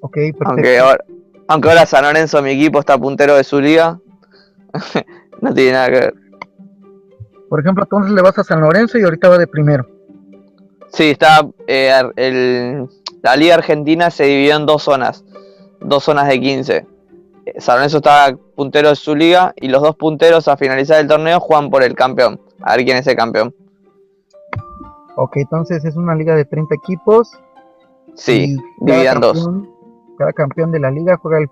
[0.00, 0.44] Ok, perfecto.
[0.48, 1.04] Aunque ahora,
[1.48, 3.98] aunque ahora San Lorenzo, mi equipo, está puntero de su liga.
[5.40, 6.14] no tiene nada que ver.
[7.48, 9.86] Por ejemplo, entonces le vas a San Lorenzo y ahorita va de primero.
[10.92, 11.46] Sí, está.
[11.66, 12.86] eh, el-
[13.22, 15.24] la liga argentina se dividió en dos zonas.
[15.80, 16.86] Dos zonas de 15.
[17.58, 21.38] San Lorenzo está puntero de su liga y los dos punteros a finalizar el torneo
[21.40, 22.40] juegan por el campeón.
[22.62, 23.54] A ver quién es el campeón.
[25.16, 27.30] Ok, entonces es una liga de 30 equipos.
[28.14, 29.48] Sí, cada dividían dos.
[30.18, 31.50] Cada campeón de la liga juega el-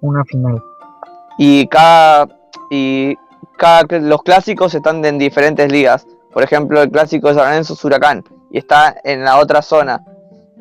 [0.00, 0.62] una final.
[1.38, 2.28] y cada
[2.70, 3.16] y
[3.56, 6.06] cada los clásicos están en diferentes ligas.
[6.32, 10.00] Por ejemplo, el clásico de San Lorenzo es Huracán y está en la otra zona.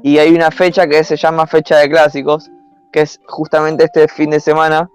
[0.01, 2.49] Y hay una fecha que se llama fecha de clásicos,
[2.93, 4.89] que es justamente este fin de semana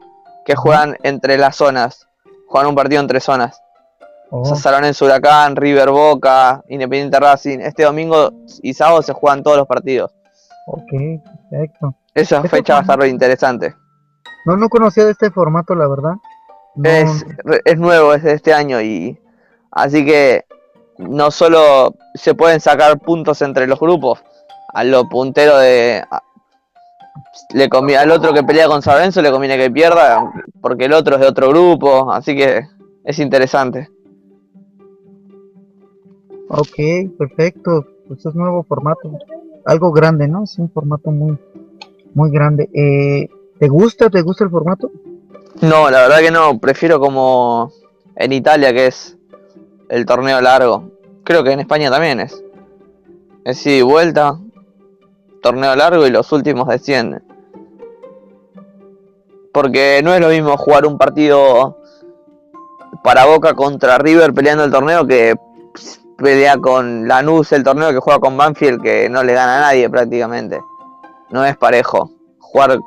[0.46, 2.08] que juegan entre las zonas.
[2.46, 3.60] Juegan un partido entre zonas.
[4.30, 7.58] Oh, O sea, San Lorenzo Huracán, River Boca, Independiente Racing.
[7.60, 8.30] Este domingo
[8.62, 10.14] y sábado se juegan todos los partidos.
[10.66, 11.94] ok, perfecto.
[12.14, 13.74] Esa Este fecha va a estar interesante.
[14.46, 16.14] No, no conocía de este formato, la verdad.
[16.74, 17.26] No, es,
[17.64, 19.18] es nuevo, es de este año y
[19.72, 20.44] así que
[20.98, 24.22] no solo se pueden sacar puntos entre los grupos,
[24.74, 26.04] a lo puntero de
[27.54, 30.92] le conviene al otro que pelea con San Lorenzo le conviene que pierda porque el
[30.92, 32.66] otro es de otro grupo, así que
[33.04, 33.88] es interesante.
[36.48, 36.76] Ok,
[37.18, 37.86] perfecto.
[38.06, 39.10] Pues es nuevo formato.
[39.66, 40.44] Algo grande, ¿no?
[40.44, 41.38] Es un formato muy,
[42.14, 42.70] muy grande.
[42.72, 43.28] Eh,
[43.58, 44.08] ¿Te gusta?
[44.08, 44.90] ¿Te gusta el formato?
[45.60, 47.72] No, la verdad que no, prefiero como
[48.16, 49.18] en Italia que es
[49.88, 50.90] el torneo largo.
[51.24, 52.42] Creo que en España también es.
[53.44, 54.38] Es ida y vuelta,
[55.42, 57.22] torneo largo y los últimos descienden.
[59.52, 61.78] Porque no es lo mismo jugar un partido
[63.02, 65.34] para Boca contra River peleando el torneo que
[66.16, 69.88] pelea con Lanús el torneo que juega con Banfield que no le gana a nadie
[69.88, 70.60] prácticamente.
[71.30, 72.10] No es parejo.
[72.38, 72.78] Jugar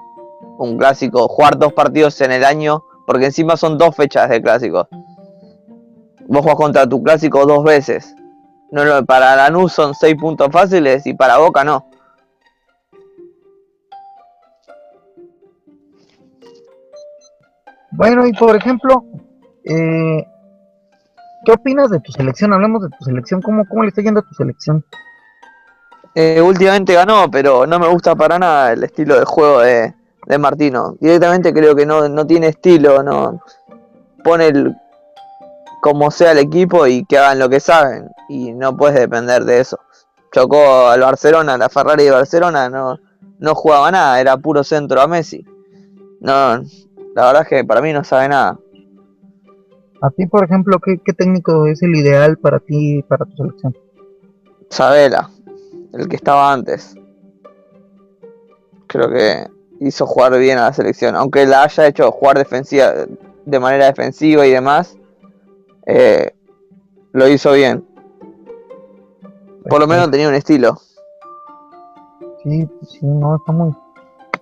[0.58, 4.88] un clásico, jugar dos partidos en el año, porque encima son dos fechas de clásico.
[6.28, 8.16] Vos jugás contra tu clásico dos veces.
[8.72, 11.86] No, no, para Lanús son seis puntos fáciles y para Boca no.
[17.92, 19.06] Bueno, y por ejemplo,
[19.64, 20.26] eh,
[21.46, 22.54] ¿qué opinas de tu selección?
[22.54, 23.42] Hablemos de tu selección.
[23.42, 24.84] ¿Cómo, cómo le está yendo a tu selección?
[26.16, 29.94] Eh, últimamente ganó, pero no me gusta para nada el estilo de juego de,
[30.26, 30.96] de Martino.
[31.00, 33.42] Directamente creo que no, no tiene estilo, no
[34.24, 34.76] pone el,
[35.82, 38.10] como sea el equipo y que hagan lo que saben.
[38.30, 39.80] Y no puedes depender de eso.
[40.32, 42.98] Chocó al Barcelona, la Ferrari de Barcelona, no,
[43.40, 45.46] no jugaba nada, era puro centro a Messi.
[46.22, 46.62] No,
[47.16, 48.58] la verdad es que para mí no sabe nada.
[50.02, 53.78] A ti, por ejemplo, ¿qué, qué técnico es el ideal para ti, para tu selección?
[54.70, 55.30] Sabela,
[55.94, 56.96] el que estaba antes.
[58.88, 59.48] Creo que
[59.80, 61.16] hizo jugar bien a la selección.
[61.16, 62.94] Aunque la haya hecho jugar defensiva
[63.46, 64.98] de manera defensiva y demás,
[65.86, 66.34] eh,
[67.12, 67.86] lo hizo bien.
[69.70, 70.78] Por lo menos tenía un estilo.
[72.44, 73.76] Sí, sí, no, está muy,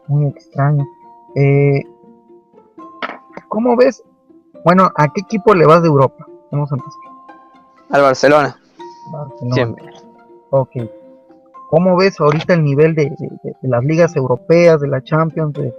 [0.07, 0.85] muy extraño.
[1.35, 1.83] Eh,
[3.49, 4.03] ¿Cómo ves
[4.63, 6.25] Bueno, ¿a qué equipo le vas de Europa?
[6.51, 7.01] Vamos a empezar.
[7.89, 8.57] Al Barcelona.
[9.11, 9.55] Barcelona.
[9.55, 9.85] Siempre.
[10.51, 10.71] Ok.
[11.69, 13.11] ¿Cómo ves ahorita el nivel de,
[13.61, 15.73] las ligas europeas, de la Champions, de,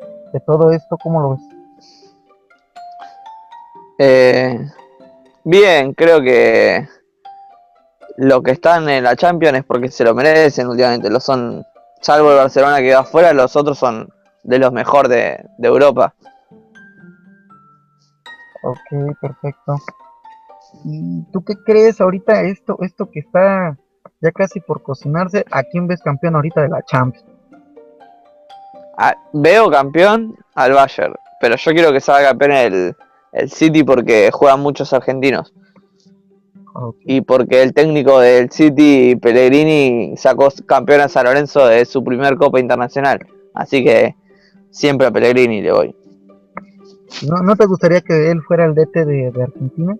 [0.46, 0.96] todo esto?
[1.02, 1.40] ¿Cómo lo ves?
[3.98, 4.59] Eh,
[5.44, 6.87] bien, creo que
[8.16, 11.11] lo que están en la Champions es porque se lo merecen últimamente.
[11.11, 11.64] Lo son,
[12.00, 14.09] salvo el Barcelona que va afuera, los otros son
[14.44, 16.14] de los mejores de, de Europa.
[18.62, 19.77] Ok, perfecto.
[20.85, 23.77] ¿Y tú qué crees ahorita esto, esto que está
[24.20, 25.44] ya casi por cocinarse?
[25.51, 27.27] ¿A quién ves campeón ahorita de la Champions?
[28.96, 32.96] Ah, veo campeón al Bayern, pero yo quiero que salga campeón el,
[33.33, 35.55] el City porque juegan muchos argentinos.
[37.05, 42.37] Y porque el técnico del City, Pellegrini, sacó campeón a San Lorenzo de su primer
[42.37, 43.27] Copa Internacional.
[43.55, 44.14] Así que
[44.70, 45.96] siempre a Pellegrini le voy.
[47.23, 49.96] ¿No, te gustaría que él fuera el DT de, Argentina?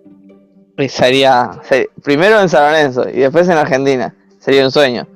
[0.89, 1.61] sería,
[2.03, 4.15] primero en San Lorenzo y después en Argentina.
[4.39, 5.07] Sería un sueño.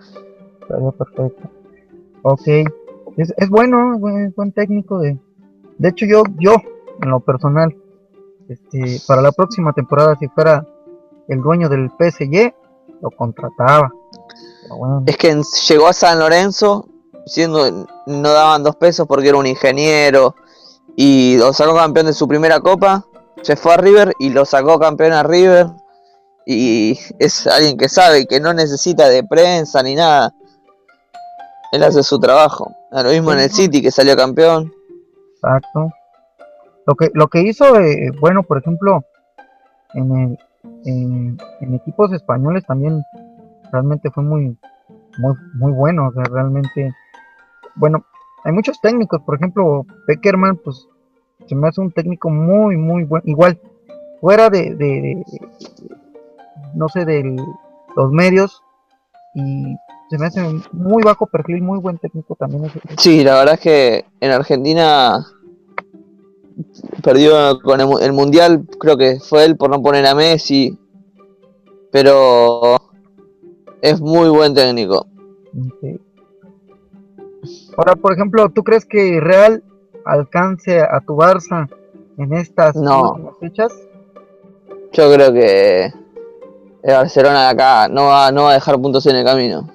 [0.68, 1.50] Sería perfecto.
[2.22, 2.46] Ok.
[3.16, 5.18] Es, es bueno, buen, buen técnico de...
[5.78, 6.56] De hecho, yo, yo,
[7.02, 7.74] en lo personal,
[8.48, 10.66] este, para la próxima temporada, si fuera
[11.28, 12.54] el dueño del PSG,
[13.00, 13.92] lo contrataba.
[15.06, 16.88] Es que llegó a San Lorenzo,
[17.26, 20.34] siendo no daban dos pesos porque era un ingeniero,
[20.96, 23.04] y lo sacó campeón de su primera copa,
[23.42, 25.66] se fue a River y lo sacó campeón a River.
[26.46, 30.32] Y es alguien que sabe que no necesita de prensa ni nada.
[31.72, 32.70] Él hace su trabajo.
[32.90, 34.72] Lo mismo en el City que salió campeón.
[35.34, 35.90] Exacto.
[36.86, 39.04] Lo que, lo que hizo, eh, bueno, por ejemplo,
[39.94, 40.38] en,
[40.84, 41.38] en,
[41.74, 43.02] equipos españoles también
[43.72, 44.56] realmente fue muy,
[45.18, 46.08] muy, muy bueno.
[46.08, 46.94] O sea, realmente,
[47.74, 48.04] bueno,
[48.44, 50.86] hay muchos técnicos, por ejemplo, Peckerman, pues
[51.46, 53.24] se me hace un técnico muy, muy bueno.
[53.26, 53.58] Igual,
[54.20, 55.24] fuera de, de,
[56.74, 57.36] no sé, de
[57.96, 58.62] los medios
[59.34, 59.76] y
[60.10, 62.70] se me hace muy bajo perfil, muy buen técnico también.
[62.98, 65.26] Sí, la verdad es que en Argentina
[67.02, 70.78] perdió con el, mundial, creo que fue él por no poner a Messi,
[71.90, 72.76] pero
[73.80, 75.06] es muy buen técnico.
[77.76, 79.62] Ahora, por ejemplo, ¿tú crees que Real
[80.04, 81.68] alcance a tu Barça
[82.18, 83.36] en estas no.
[83.40, 83.72] fechas?
[84.92, 85.86] Yo creo que
[86.82, 89.68] el Barcelona de acá no va, no va a dejar puntos en el camino.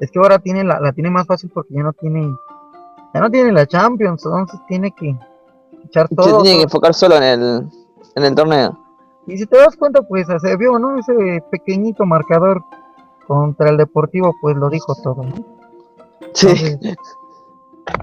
[0.00, 2.34] Es que ahora tiene la, la tiene más fácil porque ya no tiene
[3.14, 5.16] ya no tiene la Champions, entonces tiene que
[5.84, 6.38] echar todo.
[6.38, 7.68] Se tiene que enfocar solo en el,
[8.16, 8.78] en el torneo.
[9.26, 10.98] Y si te das cuenta, pues se vio, ¿no?
[10.98, 12.62] Ese pequeñito marcador
[13.26, 15.63] contra el Deportivo, pues lo dijo todo, ¿no?
[16.32, 16.78] Sí.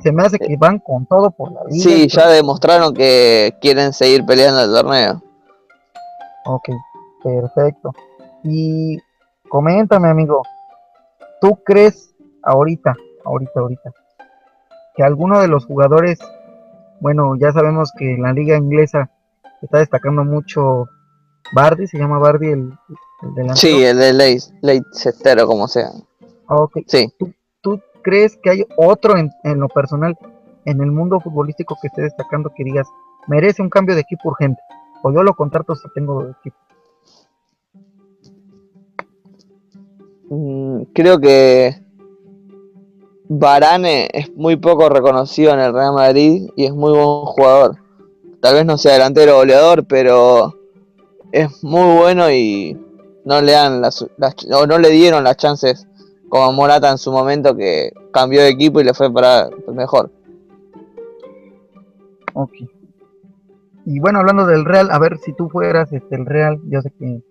[0.04, 1.84] se me hace que van con todo por la vida.
[1.84, 5.22] Sí, ya demostraron que quieren seguir peleando el torneo.
[6.46, 6.70] Ok,
[7.24, 7.94] perfecto.
[8.44, 8.98] Y
[9.50, 10.44] coméntame, amigo,
[11.40, 13.92] ¿tú crees ahorita, ahorita, ahorita,
[14.96, 16.20] que alguno de los jugadores,
[17.00, 19.10] bueno, ya sabemos que en la liga inglesa
[19.62, 20.88] está destacando mucho
[21.54, 22.74] Bardi, se llama Bardi el,
[23.38, 24.14] el Sí, el de
[24.62, 25.90] Leicester o como sea.
[26.48, 26.80] Ok.
[26.88, 27.14] Sí.
[27.20, 27.32] ¿Tú,
[28.02, 30.18] crees que hay otro en, en, lo personal
[30.66, 32.88] en el mundo futbolístico que esté destacando que digas,
[33.28, 34.62] merece un cambio de equipo urgente?
[35.04, 36.58] O yo lo contrato si tengo equipo.
[40.30, 41.76] Mm, creo que
[43.28, 47.78] Varane es muy poco reconocido en el Real Madrid y es muy buen jugador.
[48.42, 50.54] Tal vez no sea delantero goleador, pero
[51.32, 52.78] es muy bueno y
[53.26, 55.88] no le dan las, o no le dieron las chances
[56.32, 60.10] como Morata en su momento que cambió de equipo y le fue para mejor.
[62.34, 62.54] Ok.
[63.86, 66.90] Y bueno, hablando del Real, a ver si tú fueras este, el Real, yo sé
[66.98, 67.22] que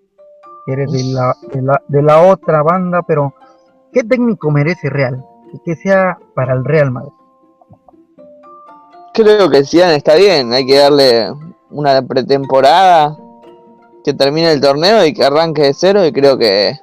[0.66, 3.34] eres de la, de la, de la otra banda, pero
[3.90, 5.24] ¿qué técnico merece Real?
[5.64, 7.12] Que sea para el Real Madrid.
[9.14, 11.32] Creo que Zidane está bien, hay que darle
[11.70, 13.16] una pretemporada
[14.04, 16.74] que termine el torneo y que arranque de cero y creo que,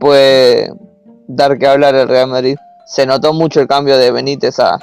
[0.00, 0.72] puede
[1.26, 2.56] dar que hablar el Real Madrid.
[2.86, 4.78] Se notó mucho el cambio de Benítez a,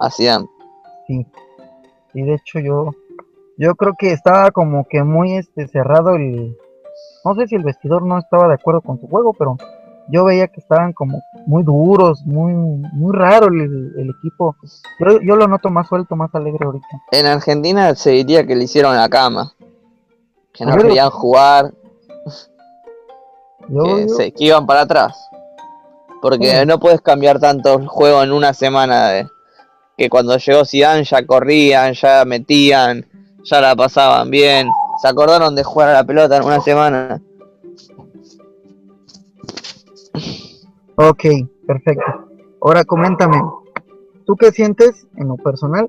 [0.00, 0.46] a Zidane.
[1.06, 1.26] Sí.
[2.14, 2.90] Y de hecho yo
[3.58, 6.56] yo creo que estaba como que muy este cerrado el
[7.24, 9.56] no sé si el vestidor no estaba de acuerdo con su juego, pero
[10.08, 14.56] yo veía que estaban como muy duros, muy muy raro el, equipo.
[15.00, 16.86] Yo, yo, lo noto más suelto, más alegre ahorita.
[17.10, 19.52] En Argentina se diría que le hicieron la cama
[20.56, 21.72] que no querían jugar,
[23.68, 25.28] que, iban para atrás.
[26.28, 29.28] Porque no puedes cambiar tanto el juego en una semana de
[29.96, 33.06] que cuando llegó Zidane ya corrían, ya metían,
[33.44, 34.68] ya la pasaban bien,
[35.00, 37.22] se acordaron de jugar a la pelota en una semana.
[40.96, 41.24] Ok,
[41.66, 42.04] perfecto.
[42.60, 43.40] Ahora coméntame,
[44.24, 45.88] ¿tú qué sientes en lo personal?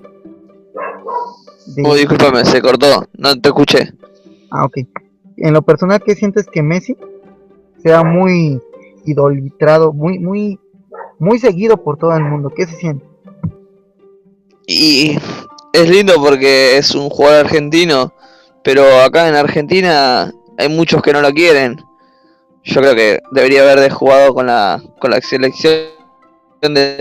[1.76, 3.92] de- Uy, discúlpame, se cortó, no te escuché.
[4.52, 4.78] Ah, ok.
[5.38, 6.96] En lo personal, ¿qué sientes que Messi
[7.82, 8.62] sea muy
[9.08, 10.60] idolatrado, muy, muy,
[11.20, 12.52] muy seguido por todo el mundo?
[12.56, 13.06] ¿Qué se siente?
[14.68, 15.18] Y
[15.74, 18.14] es lindo porque es un jugador argentino,
[18.64, 21.78] pero acá en Argentina hay muchos que no lo quieren.
[22.64, 25.86] Yo creo que debería haber jugado con la, con la selección
[26.62, 27.00] de...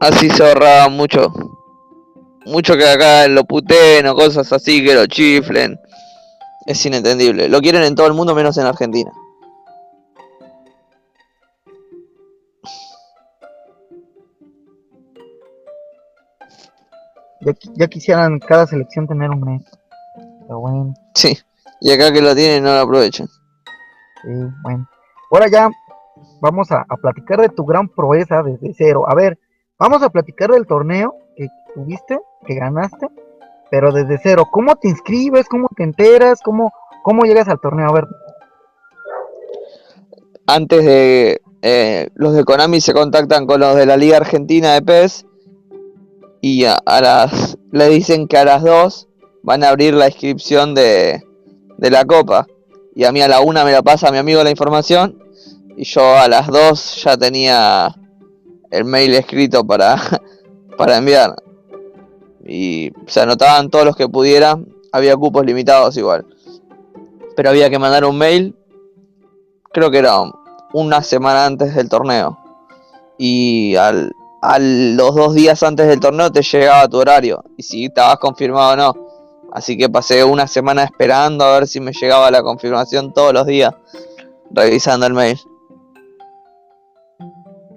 [0.00, 1.32] Así se ahorraba mucho.
[2.46, 5.78] Mucho que acá lo puteen o cosas así, que lo chiflen.
[6.66, 7.48] Es inentendible.
[7.48, 9.12] Lo quieren en todo el mundo menos en Argentina.
[17.44, 19.62] Ya, qui- ya quisieran cada selección tener un mes.
[20.46, 21.38] Pero bueno, Sí.
[21.80, 23.26] Y acá que lo tienen no lo aprovechan.
[24.22, 24.30] sí,
[24.62, 24.88] bueno.
[25.30, 25.68] Ahora ya
[26.40, 29.04] vamos a, a platicar de tu gran proeza desde cero.
[29.08, 29.38] A ver,
[29.78, 33.08] vamos a platicar del torneo que tuviste, que ganaste,
[33.70, 34.44] pero desde cero.
[34.50, 35.48] ¿Cómo te inscribes?
[35.48, 36.40] ¿Cómo te enteras?
[36.42, 36.72] ¿Cómo,
[37.02, 37.88] cómo llegas al torneo?
[37.88, 38.06] A ver,
[40.46, 44.82] antes de eh, los de Konami se contactan con los de la Liga Argentina de
[44.82, 45.26] PES
[46.46, 49.08] y a, a las le dicen que a las 2
[49.42, 51.22] van a abrir la inscripción de,
[51.78, 52.46] de la copa.
[52.94, 55.18] Y a mí a la una me la pasa mi amigo la información
[55.74, 57.94] y yo a las 2 ya tenía
[58.70, 59.96] el mail escrito para,
[60.76, 61.34] para enviar.
[62.46, 66.26] Y se anotaban todos los que pudieran había cupos limitados igual.
[67.36, 68.54] Pero había que mandar un mail
[69.72, 70.20] creo que era
[70.74, 72.38] una semana antes del torneo.
[73.16, 74.12] Y al,
[74.46, 77.42] a los dos días antes del torneo te llegaba tu horario.
[77.56, 79.06] Y si estabas confirmado o no.
[79.52, 83.46] Así que pasé una semana esperando a ver si me llegaba la confirmación todos los
[83.46, 83.74] días.
[84.50, 85.40] Revisando el mail.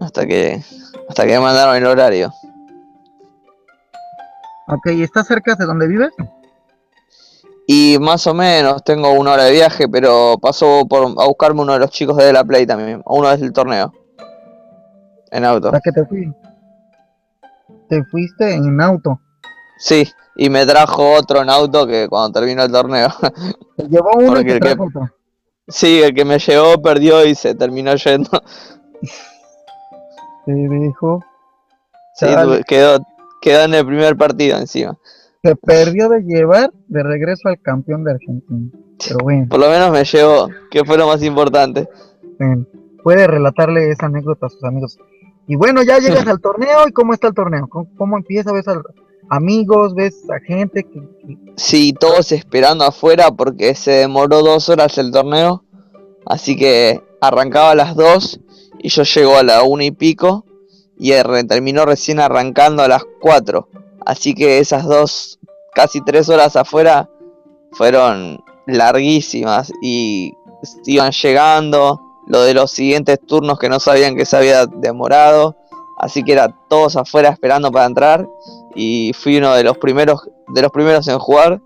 [0.01, 0.61] Hasta que.
[1.07, 2.33] Hasta que me mandaron el horario.
[4.67, 6.11] ok, ¿estás cerca de donde vives?
[7.65, 11.73] Y más o menos tengo una hora de viaje, pero paso por a buscarme uno
[11.73, 13.01] de los chicos de la Play también.
[13.05, 13.93] Uno del torneo.
[15.31, 15.71] En auto.
[15.71, 16.33] ¿Para qué te fui?
[17.89, 19.19] Te fuiste en auto.
[19.79, 23.09] Sí, y me trajo otro en auto que cuando terminó el torneo.
[23.77, 25.09] Te llevó uno y Porque el que- otro.
[25.67, 28.29] sí, el que me llevó perdió y se terminó yendo.
[30.45, 31.23] Te dijo.
[32.15, 32.99] Sí, tuve- quedó,
[33.41, 34.97] quedó en el primer partido encima.
[35.43, 38.69] Se perdió de llevar de regreso al campeón de Argentina.
[39.05, 41.87] Pero bueno, Por lo menos me llevó, que fue lo más importante.
[42.39, 42.65] bueno,
[43.03, 44.97] puede relatarle esa anécdota a sus amigos.
[45.47, 47.67] Y bueno, ya llegas al torneo y cómo está el torneo.
[47.67, 48.51] ¿Cómo, cómo empieza?
[48.51, 48.81] ¿Ves a
[49.29, 49.95] amigos?
[49.95, 50.83] ¿Ves a gente?
[50.83, 55.63] que, que- Sí, todos esperando afuera porque se demoró dos horas el torneo.
[56.25, 58.39] Así que arrancaba a las dos
[58.79, 60.45] y yo llego a la una y pico
[60.99, 61.11] y
[61.47, 63.69] terminó recién arrancando a las cuatro.
[64.05, 65.39] Así que esas dos,
[65.73, 67.09] casi tres horas afuera
[67.71, 70.33] fueron larguísimas y
[70.85, 72.01] iban llegando.
[72.27, 75.55] Lo de los siguientes turnos que no sabían que se había demorado.
[75.97, 78.27] Así que era todos afuera esperando para entrar.
[78.75, 81.61] Y fui uno de los primeros, de los primeros en jugar.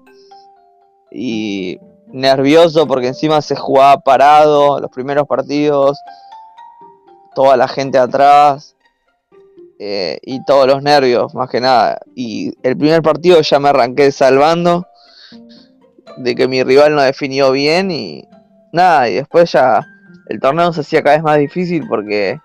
[1.11, 5.97] Y nervioso porque encima se jugaba parado los primeros partidos.
[7.35, 8.75] Toda la gente atrás.
[9.83, 11.99] eh, y todos los nervios, más que nada.
[12.15, 14.85] Y el primer partido ya me arranqué salvando.
[16.17, 18.23] De que mi rival no definió bien y
[18.71, 19.87] nada, y después ya
[20.31, 22.39] el torneo se hacía cada vez más difícil porque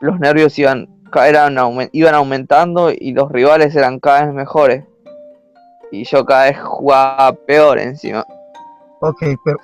[0.00, 1.56] los nervios iban, eran
[1.92, 4.84] iban aumentando y los rivales eran cada vez mejores.
[5.92, 8.24] Y yo cada vez jugaba peor encima.
[9.00, 9.58] Ok, pero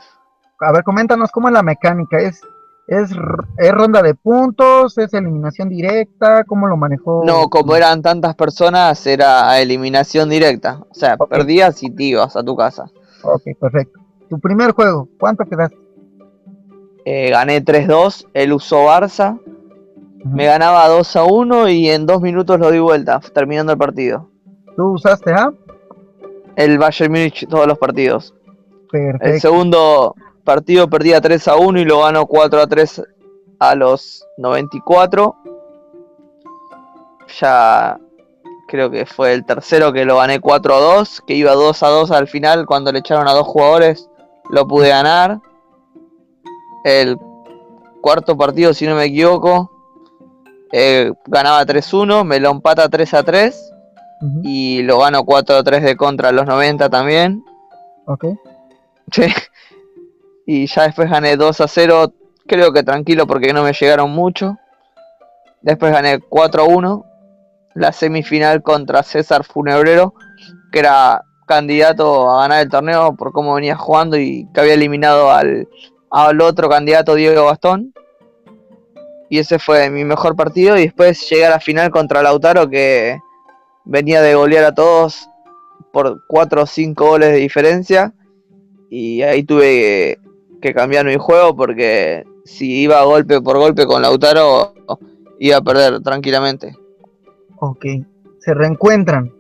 [0.61, 2.19] a ver, coméntanos cómo es la mecánica.
[2.19, 2.43] ¿Es,
[2.87, 3.11] es,
[3.57, 4.99] es ronda de puntos?
[4.99, 6.45] ¿Es eliminación directa?
[6.45, 7.23] ¿Cómo lo manejó?
[7.25, 10.81] No, como eran tantas personas, era eliminación directa.
[10.91, 12.91] O sea, perdías y te ibas a tu casa.
[13.23, 14.01] Ok, perfecto.
[14.29, 15.86] Tu primer juego, ¿cuánto quedaste?
[17.09, 19.39] Eh, gané 3-2, él usó Barça,
[20.25, 24.29] me ganaba 2 a 1 y en dos minutos lo di vuelta, terminando el partido.
[24.77, 25.53] ¿Tú usaste A?
[26.57, 28.35] El Bayern Múnich todos los partidos.
[28.93, 29.41] El Perfecto.
[29.41, 33.03] segundo partido perdía 3 a 1 y lo ganó 4 a 3
[33.61, 35.37] a los 94.
[37.41, 38.01] Ya
[38.67, 41.89] creo que fue el tercero que lo gané 4 a 2, que iba 2 a
[41.89, 44.11] 2 al final cuando le echaron a dos jugadores,
[44.51, 45.39] lo pude ganar.
[46.87, 47.19] El
[48.01, 49.73] cuarto partido, si no me equivoco,
[50.71, 53.73] eh, ganaba 3 1, me lo empata 3 a 3
[54.21, 57.45] Ujú, y lo gano 4-3 de contra a los 90 también.
[58.07, 58.27] Ok.
[59.11, 59.23] Sí.
[60.49, 62.13] Y ya después gané 2 a 0,
[62.47, 64.57] creo que tranquilo porque no me llegaron mucho.
[65.61, 67.05] Después gané 4 a 1,
[67.75, 70.15] la semifinal contra César Funebrero,
[70.71, 75.33] que era candidato a ganar el torneo por cómo venía jugando y que había eliminado
[75.33, 75.67] al,
[76.11, 77.93] al otro candidato Diego Gastón.
[79.29, 80.77] Y ese fue mi mejor partido.
[80.77, 83.19] Y después llegué a la final contra Lautaro, que
[83.85, 85.29] venía de golear a todos
[85.93, 88.15] por 4 o 5 goles de diferencia.
[88.89, 90.19] Y ahí tuve que,
[90.61, 94.75] que cambiar mi juego porque si iba golpe por golpe con Lautaro,
[95.39, 96.77] iba a perder tranquilamente.
[97.59, 97.85] Ok.
[98.39, 99.33] Se reencuentran.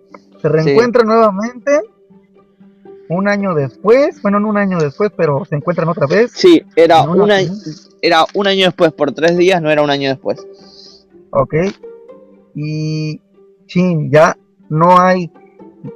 [0.42, 1.80] Se reencuentran nuevamente.
[3.08, 4.20] Un año después.
[4.22, 6.32] Bueno, no un año después, pero se encuentran otra vez.
[6.34, 7.58] Sí, era, una una, final.
[8.02, 10.46] era un año después, por tres días, no era un año después.
[11.30, 11.54] Ok.
[12.54, 13.20] Y.
[13.66, 14.36] Chin, ya
[14.68, 15.30] no hay.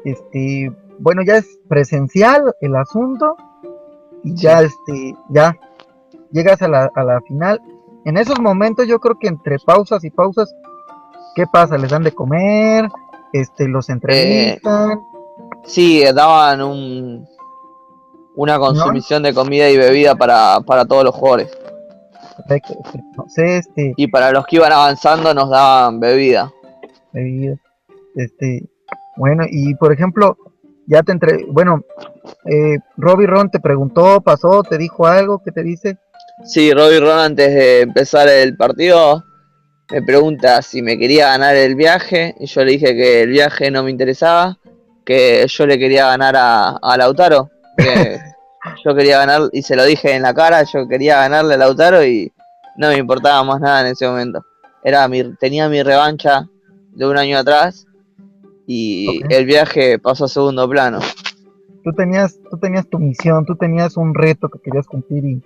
[0.04, 0.72] Este.
[0.98, 3.36] Bueno, ya es presencial el asunto.
[4.22, 5.14] Y ya, este.
[5.30, 5.56] Ya.
[6.32, 7.60] Llegas a la, a la final.
[8.04, 10.54] En esos momentos, yo creo que entre pausas y pausas.
[11.34, 11.78] ¿Qué pasa?
[11.78, 12.88] ¿Les dan de comer?
[13.32, 15.00] Este, los entrevistan.
[15.64, 17.26] Sí, daban un,
[18.34, 21.50] una consumición de comida y bebida para, para todos los jugadores.
[22.36, 23.08] Perfecto, perfecto.
[23.16, 23.94] No sé, este.
[23.96, 26.52] Y para los que iban avanzando nos daban bebida.
[27.12, 27.58] bebidas.
[28.16, 28.68] Este,
[29.16, 30.36] bueno, y por ejemplo,
[30.86, 31.82] ya te entre, bueno,
[32.46, 35.98] eh, Robbie Ron te preguntó, pasó, te dijo algo, ¿qué te dice?
[36.44, 39.22] Sí, Robbie Ron antes de empezar el partido
[39.90, 43.70] me pregunta si me quería ganar el viaje y yo le dije que el viaje
[43.70, 44.58] no me interesaba,
[45.04, 48.18] que yo le quería ganar a, a Lautaro, que
[48.84, 52.04] yo quería ganar y se lo dije en la cara, yo quería ganarle a Lautaro
[52.04, 52.32] y
[52.76, 54.44] no me importaba más nada en ese momento.
[54.82, 56.48] Era mi, tenía mi revancha
[56.92, 57.86] de un año atrás
[58.66, 61.00] y el viaje pasó a segundo plano.
[61.82, 65.42] Tú tenías, tú tenías tu misión, tú tenías un reto que querías cumplir y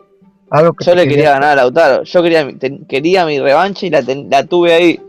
[0.50, 2.02] algo que Yo le quería ganar a Lautaro.
[2.04, 2.46] Yo quería,
[2.88, 5.00] quería mi revancha y la, ten- la tuve ahí.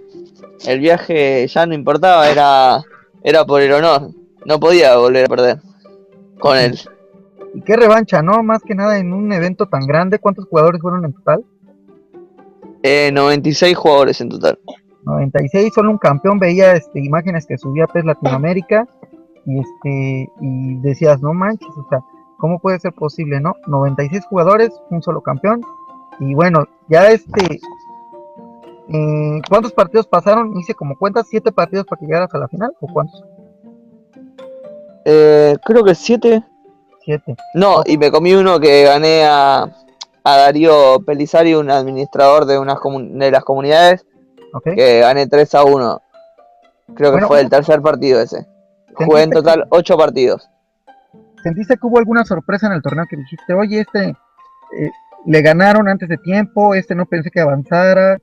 [0.65, 2.81] El viaje ya no importaba, era,
[3.23, 4.09] era por el honor.
[4.45, 5.59] No podía volver a perder
[6.39, 6.79] con él.
[7.53, 8.43] ¿Y qué revancha, no?
[8.43, 11.43] Más que nada en un evento tan grande, ¿cuántos jugadores fueron en total?
[12.83, 14.59] Eh, 96 jugadores en total.
[15.05, 18.87] 96, solo un campeón veía este, imágenes que subía PES Latinoamérica
[19.45, 21.99] y este y decías, no manches, o sea,
[22.37, 23.55] ¿cómo puede ser posible, no?
[23.67, 25.61] 96 jugadores, un solo campeón
[26.19, 27.59] y bueno, ya este
[28.89, 30.55] eh, ¿cuántos partidos pasaron?
[30.57, 33.23] Hice como cuentas, siete partidos para que llegaras a la final o cuántos?
[35.05, 36.43] Eh, creo que 7.
[37.03, 37.35] Siete.
[37.53, 39.69] No, y me comí uno que gané a,
[40.23, 44.05] a Darío Pelizari, un administrador de, unas comun- de las comunidades,
[44.63, 46.01] que gané 3 a 1.
[46.95, 48.45] Creo que Bueno, fue el tercer partido ese.
[48.95, 50.49] Jugué en ¿Sentiste total 8 partidos.
[51.43, 54.09] ¿Sentiste que hubo alguna sorpresa en el torneo que dijiste, oye, este
[54.79, 54.91] eh,
[55.27, 58.17] le ganaron antes de tiempo, este no pensé que avanzara,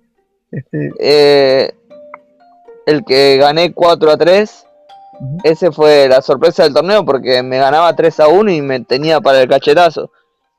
[0.50, 1.72] este, Eh,
[2.86, 4.71] el que gané 4 a 3, ujú,
[5.44, 9.20] ese fue la sorpresa del torneo porque me ganaba 3 a 1 y me tenía
[9.20, 10.10] para el cachetazo.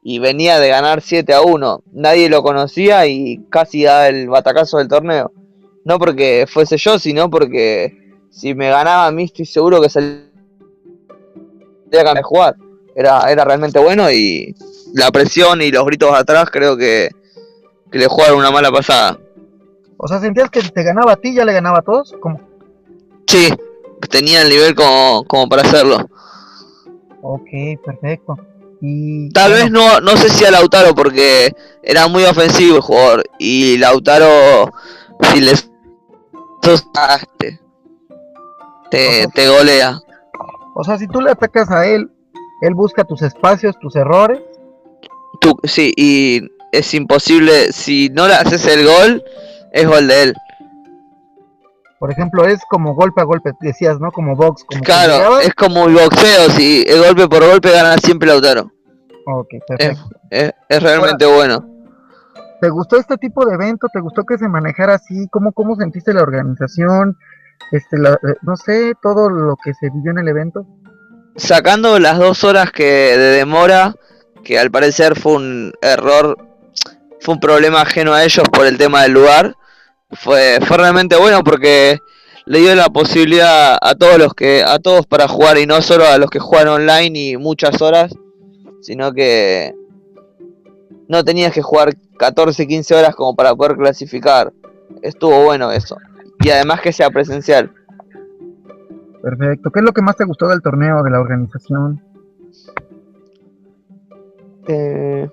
[0.02, 1.84] Y venía de ganar 7 a 1.
[1.94, 5.32] Nadie lo conocía y casi da el batacazo del torneo.
[5.86, 7.98] No porque fuese yo, sino porque
[8.30, 10.24] si me ganaba a mí estoy seguro que salía
[11.94, 12.56] a jugar.
[12.96, 14.56] Era, era realmente bueno y
[14.94, 17.10] la presión y los gritos atrás creo que,
[17.92, 19.18] que le jugaron una mala pasada.
[19.98, 22.40] o sea, sentías que te ganaba a ti, ya le ganaba a todos, como,
[23.28, 23.50] Sí,
[24.10, 26.08] tenía el nivel como, como para hacerlo.
[27.22, 27.50] ok,
[27.86, 28.38] perfecto,
[28.82, 32.82] y Tal bueno, vez no, no sé si a Lautaro porque era muy ofensivo el
[32.82, 34.72] jugador y Lautaro
[35.32, 35.70] si les
[36.96, 37.60] ah, te,
[38.92, 40.00] te, te golea.
[40.76, 42.10] o sea, si tú le atacas a él,
[42.62, 44.40] él busca tus espacios, tus errores,
[45.40, 46.42] Tú, sí, y
[46.72, 49.24] es imposible, si no le haces el gol,
[49.72, 50.36] es gol de él.
[52.04, 54.12] Por ejemplo, es como golpe a golpe, decías, ¿no?
[54.12, 58.28] Como box, como Claro, es como el boxeo, si el golpe por golpe gana siempre
[58.28, 58.70] Lautaro.
[59.26, 61.66] ok, Es, perfecto, es, es realmente bueno.
[62.60, 63.88] ¿te gustó este tipo de evento?
[63.94, 65.30] ¿Te gustó que se manejara así?
[65.32, 67.18] ¿Cómo, cómo sentiste la organización?
[67.72, 70.66] Este, la- eh, no sé, todo lo que se vivió en el evento,
[71.38, 72.84] sacando las dos horas que
[73.18, 73.96] de demora,
[74.44, 76.38] que al parecer fue un error,
[77.22, 79.56] fue un problema ajeno a ellos por el tema del lugar,
[80.16, 82.00] fue, fue realmente bueno porque
[82.46, 86.06] le dio la posibilidad a todos los que, a todos para jugar y no solo
[86.06, 88.14] a los que juegan online y muchas horas,
[88.82, 89.74] sino que
[91.08, 94.52] no tenías que jugar 14, 15 horas como para poder clasificar.
[95.02, 95.98] Estuvo bueno eso.
[96.42, 97.72] Y además que sea presencial.
[99.22, 99.72] Perfecto.
[99.72, 102.04] ¿Qué es lo que más te gustó del torneo, de la organización?
[104.68, 105.30] Eh,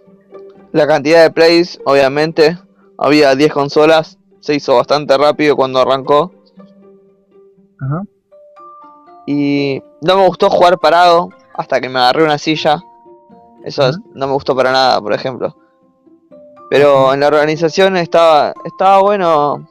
[0.73, 2.57] la cantidad de plays, obviamente.
[2.97, 4.20] Había 10 consolas.
[4.41, 6.33] Se hizo bastante rápido cuando arrancó.
[7.81, 8.03] Ajá.
[9.27, 12.83] Y no me gustó jugar parado hasta que me agarré una silla.
[13.65, 13.99] Eso Ajá.
[14.15, 15.57] no me gustó para nada, por ejemplo.
[16.71, 19.69] Pero en la organización estaba, estaba bueno.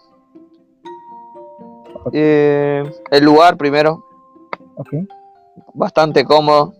[2.12, 4.06] eh, el lugar primero,
[5.74, 6.74] bastante cómodo.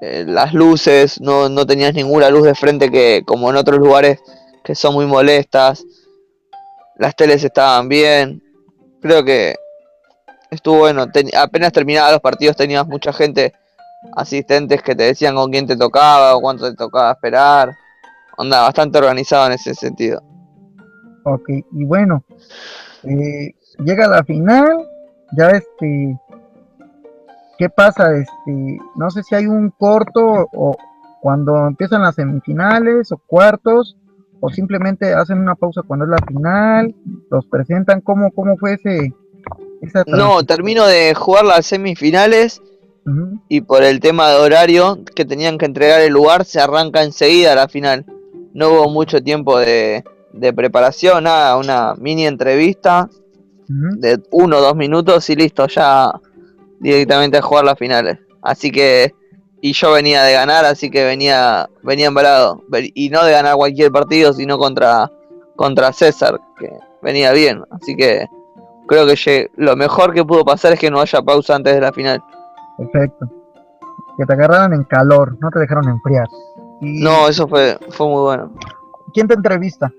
[0.00, 4.20] Eh, las luces, no, no tenías ninguna luz de frente que como en otros lugares
[4.64, 5.84] que son muy molestas.
[7.02, 8.40] Las teles estaban bien.
[9.00, 9.56] Creo que
[10.52, 11.04] estuvo bueno.
[11.36, 13.52] Apenas terminaban los partidos tenías mucha gente,
[14.14, 17.72] asistentes que te decían con quién te tocaba o cuánto te tocaba esperar.
[18.36, 20.22] Onda, bastante organizado en ese sentido.
[21.24, 22.22] Ok, y bueno,
[23.02, 23.50] eh,
[23.84, 24.88] llega la final,
[25.36, 26.16] ya este,
[27.58, 28.16] ¿qué pasa?
[28.16, 30.76] Este, no sé si hay un corto o
[31.20, 33.96] cuando empiezan las semifinales o cuartos,
[34.44, 36.92] o simplemente hacen una pausa cuando es la final,
[37.30, 39.14] los presentan, ¿cómo, cómo fue ese,
[39.80, 42.60] esa No, termino de jugar las semifinales
[43.48, 47.54] y por el tema de horario que tenían que entregar el lugar se arranca enseguida
[47.54, 48.04] la final.
[48.52, 53.08] No hubo mucho tiempo de, de preparación, nada, una mini entrevista
[53.68, 56.10] de uno o dos minutos y listo, ya
[56.80, 58.18] directamente a jugar las finales.
[58.42, 59.14] Así que,
[59.64, 62.62] y yo venía de ganar, así que venía, venía embalado.
[62.94, 65.10] Y no de ganar cualquier partido, sino contra,
[65.56, 66.68] contra César, que
[67.00, 67.62] venía bien.
[67.70, 68.26] Así que
[68.88, 71.80] creo que lle- lo mejor que pudo pasar es que no haya pausa antes de
[71.80, 72.20] la final.
[72.76, 73.26] Perfecto.
[74.18, 76.26] Que te agarraran en calor, no te dejaron enfriar.
[76.80, 78.52] Y No, eso fue, fue muy bueno.
[79.14, 79.90] ¿Quién te entrevista?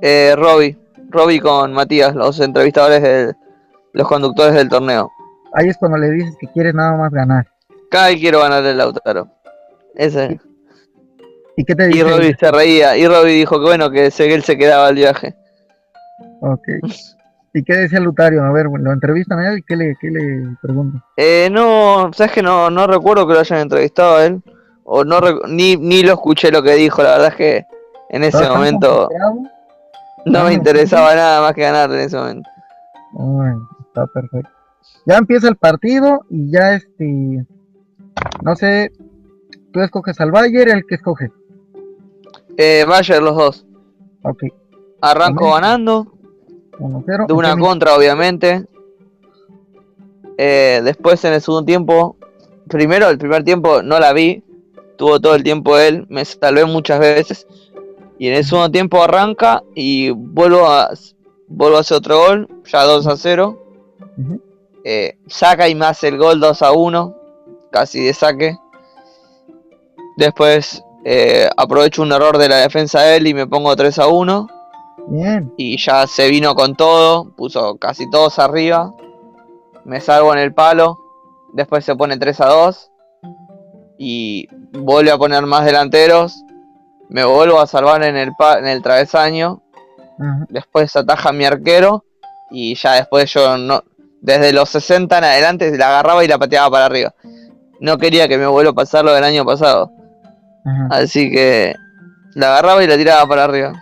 [0.00, 0.78] Eh, Robbie,
[1.10, 3.34] Robbie con Matías, los entrevistadores de
[3.92, 5.10] los conductores del torneo.
[5.52, 7.46] Ahí es cuando le dices que quieres nada más ganar.
[7.94, 9.28] Cada vez quiero ganar el Lautaro.
[9.94, 10.40] Ese.
[11.56, 12.02] ¿Y qué te Y dice?
[12.02, 12.96] Robbie se reía.
[12.96, 15.36] Y Robbie dijo que bueno, que que él se quedaba al viaje.
[16.40, 16.66] Ok.
[17.52, 18.42] ¿Y qué decía Lutario?
[18.42, 21.04] A ver, lo entrevistan a él y qué le, qué le preguntan.
[21.16, 24.42] Eh, no, sabes que no, no recuerdo que lo hayan entrevistado a él.
[24.82, 27.00] O no ni, ni lo escuché lo que dijo.
[27.00, 27.64] La verdad es que
[28.10, 29.08] en ese ¿Estás tan momento
[30.26, 32.50] no Ah, me interesaba nada más que ganar en ese momento.
[33.20, 33.54] Ay,
[33.86, 34.50] está perfecto.
[35.06, 37.46] Ya empieza el partido y ya este,
[38.42, 38.92] no sé,
[39.72, 41.30] tú escoges al Bayern, el que escoge.
[42.56, 43.66] Eh, Bayer los dos.
[44.22, 44.44] Ok,
[45.00, 46.06] Arranco ganando.
[46.78, 47.26] 1-0.
[47.26, 48.66] de una ¿En qué contra, obviamente.
[50.38, 52.16] Eh, después en el segundo tiempo,
[52.68, 54.42] primero el primer tiempo no la vi,
[54.96, 57.46] tuvo todo el tiempo él, me salvé muchas veces.
[58.18, 60.90] Y en el segundo tiempo arranca y vuelvo a,
[61.48, 63.62] vuelvo a hacer otro gol, ya 2 a 0.
[64.16, 64.40] Ujú.
[64.84, 67.16] Eh, saca y me hace el gol 2 a 1,
[67.74, 68.56] casi de saque.
[70.16, 74.06] Después eh, aprovecho un error de la defensa de él y me pongo 3 a
[74.06, 74.48] 1
[75.06, 78.94] Bien, y ya se vino con todo, puso casi todos arriba,
[79.84, 80.98] me salvo en el palo,
[81.52, 82.90] después se pone 3 a 2
[83.98, 86.42] y vuelve a poner más delanteros,
[87.10, 89.60] me vuelvo a salvar en el, pa- en el travesaño,
[90.48, 92.04] después ataja mi arquero
[92.50, 93.82] y ya después yo no,
[94.22, 97.12] desde los 60 en adelante la agarraba y la pateaba para arriba.
[97.80, 99.90] No quería que me vuelva a pasar lo del año pasado,
[100.64, 100.88] ajá.
[100.90, 101.74] así que
[102.34, 103.72] la agarraba y la tiraba para arriba.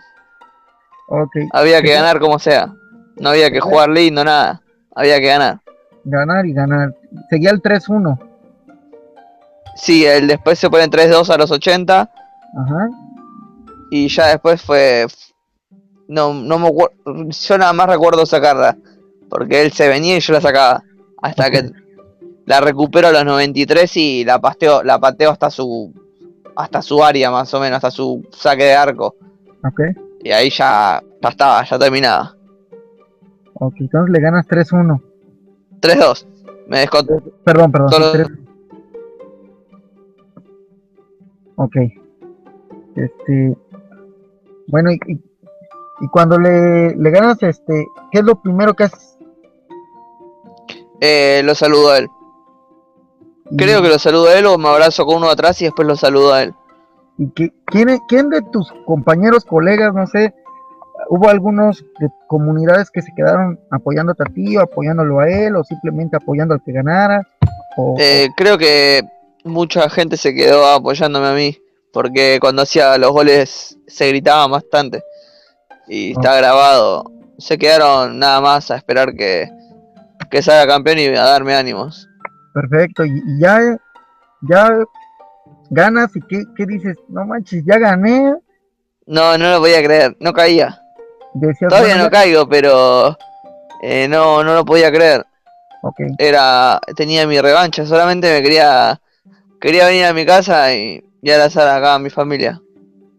[1.09, 2.73] Ok, Había que ganar como sea.
[3.17, 4.63] No había que jugar lindo, nada.
[4.95, 5.61] Había que ganar.
[6.05, 6.95] ganar y ganar.
[7.29, 8.19] Seguía el 3-1.
[9.77, 12.89] Sí, el después se pone 3-2 a los 80 Ajá,
[13.91, 15.07] y ya después fue...
[16.09, 16.71] No, no me.
[17.31, 18.77] Yo nada más recuerdo sacarla.
[19.31, 20.83] Porque él se venía y yo la sacaba.
[21.23, 21.71] Hasta que
[22.47, 25.93] la recupero a los 93 y la pasteo, la pateo hasta su...
[26.55, 29.15] Hasta su área más o menos, hasta su saque de arco.
[29.65, 29.81] ok,
[30.23, 32.37] Y ahí ya, ya estaba, ya terminaba.
[33.55, 33.75] ok.
[33.81, 35.01] Entonces le ganas 3-1.
[35.81, 36.27] 3-2.
[36.69, 37.23] Me descontó.
[37.43, 37.91] Perdón, perdón.
[37.91, 38.29] Solo- tres-
[41.57, 41.77] Ok.
[42.97, 43.57] Este.
[44.67, 45.13] Bueno, y, y,
[46.01, 49.17] y cuando le, le ganas, este, ¿qué es lo primero que haces?
[51.01, 52.09] Eh, lo saludo a él.
[53.57, 55.97] Creo que lo saludo a él o me abrazo con uno atrás y después lo
[55.97, 56.55] saludo a él.
[57.19, 57.53] ¿Y qué-
[58.09, 60.35] quién, de tus compañeros, colegas, no sé,
[61.09, 65.65] hubo algunos de comunidades que se quedaron apoyándote a ti o apoyándolo a él o
[65.65, 67.23] simplemente apoyando al que ganara?
[67.77, 69.03] O, Eh, creo que
[69.45, 71.59] mucha gente se quedó apoyándome a mí,
[71.93, 75.03] porque cuando hacía los goles se gritaba bastante.
[75.89, 77.05] Y está grabado.
[77.39, 79.51] Se quedaron nada más a esperar que,
[80.31, 82.09] que salga campeón y a darme ánimos.
[82.53, 83.77] Perfecto, y, ya,
[84.43, 84.85] ya
[85.71, 88.35] ganas y qué, qué, dices, no manches, ya gané.
[89.07, 90.81] No, no lo podía creer, no caía.
[91.69, 93.17] Todavía no caigo, pero
[93.83, 95.27] eh, no, no lo podía creer.
[95.83, 96.07] Okay.
[96.19, 99.01] Era, tenía mi revancha, solamente me quería,
[99.61, 102.61] quería venir a mi casa y, y abrazar acá a mi familia.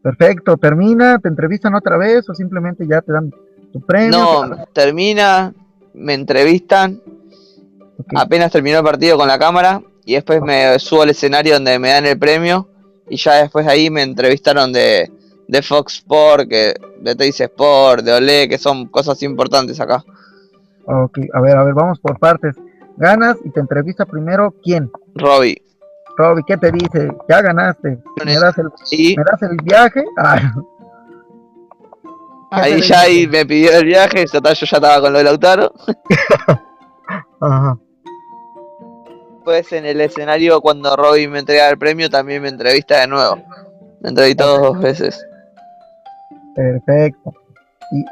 [0.01, 3.31] Perfecto, termina, te entrevistan otra vez o simplemente ya te dan
[3.71, 4.11] tu premio.
[4.45, 5.53] No, termina,
[5.93, 7.01] me entrevistan,
[8.15, 11.89] apenas terminó el partido con la cámara y después me subo al escenario donde me
[11.89, 12.67] dan el premio
[13.09, 15.11] y ya después ahí me entrevistaron de,
[15.47, 20.03] de Fox Sport, que, de Teis Sport, de Olé, que son cosas importantes acá.
[20.85, 22.55] Ok, a ver, a ver, vamos por partes.
[22.97, 24.91] Ganas y te entrevista primero, ¿quién?
[25.15, 25.61] Robbie.
[26.17, 27.11] Robbie, ¿qué te dice?
[27.27, 27.97] Ya ganaste.
[28.23, 30.03] ¿Me das el, ¿me das el viaje?
[32.55, 35.73] Ahí ya ahí me pidió el viaje, yo ya estaba con lo de Lautaro.
[37.41, 37.79] Ajá.
[39.43, 43.37] Pues en el escenario cuando Robbie me entrega el premio también me entrevista de nuevo.
[44.01, 45.25] Me entrevistó dos veces.
[46.55, 47.33] Perfecto.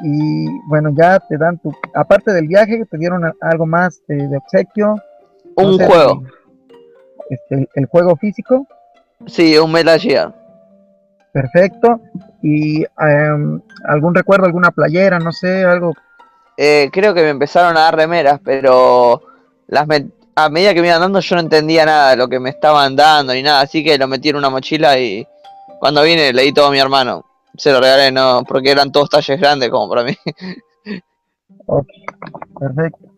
[0.02, 4.94] Y, bueno, ya te dan tu, aparte del viaje, te dieron algo más de, obsequio.
[5.56, 6.22] Un juego.
[7.28, 8.66] Este, el juego físico.
[9.26, 10.00] Sí, un Metal
[11.32, 12.00] Perfecto.
[12.42, 15.94] ¿Y em, algún recuerdo, alguna playera, no sé, algo?
[16.56, 19.22] Eh, creo que me empezaron a dar remeras, pero
[19.66, 19.86] las
[20.34, 22.96] a medida que me iban dando yo no entendía nada de lo que me estaban
[22.96, 25.26] dando ni nada, así que lo metí en una mochila y
[25.78, 27.24] cuando vine le di todo a mi hermano
[27.56, 30.16] se lo regalé, no, porque eran todos talles grandes como para mí.
[31.66, 31.86] Ok,
[32.58, 33.08] perfecto.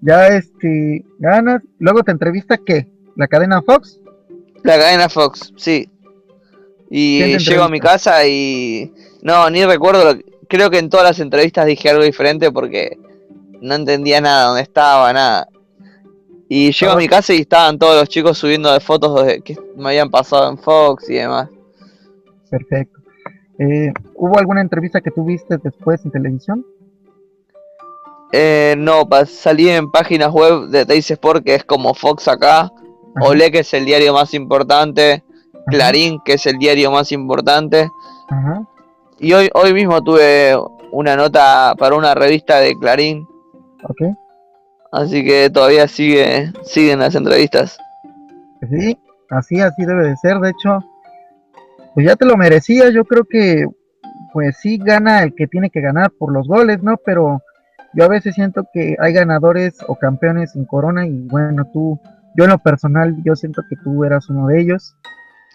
[0.00, 1.62] Ya este, ganas.
[1.78, 2.88] Luego te entrevista qué?
[3.16, 4.00] ¿La cadena Fox?
[4.62, 5.88] La cadena Fox, sí.
[6.90, 8.92] Y llego a mi casa y
[9.22, 12.98] no, ni recuerdo, creo que en todas las entrevistas dije algo diferente porque
[13.60, 15.48] no entendía nada, dónde estaba, nada.
[16.54, 19.56] Y llego a mi casa y estaban todos los chicos subiendo de fotos de que
[19.74, 21.48] me habían pasado en Fox y demás.
[22.50, 23.00] Perfecto.
[23.58, 26.66] Eh, ¿Hubo alguna entrevista que tuviste después en televisión?
[28.32, 32.70] Eh, no, salí en páginas web de Teis Sport, que es como Fox acá,
[33.22, 35.24] Olé, que es el diario más importante,
[35.68, 37.88] Clarín, que es el diario más importante.
[39.18, 40.54] Y hoy, hoy mismo tuve
[40.90, 43.26] una nota para una revista de Clarín.
[44.92, 47.78] Así que todavía sigue, siguen las entrevistas.
[48.68, 48.98] Sí,
[49.30, 50.38] así, así debe de ser.
[50.38, 50.80] De hecho,
[51.94, 52.92] pues ya te lo merecías.
[52.92, 53.64] Yo creo que,
[54.34, 56.98] pues sí gana el que tiene que ganar por los goles, ¿no?
[57.06, 57.40] Pero
[57.94, 61.98] yo a veces siento que hay ganadores o campeones sin corona y bueno, tú,
[62.36, 64.94] yo en lo personal, yo siento que tú eras uno de ellos.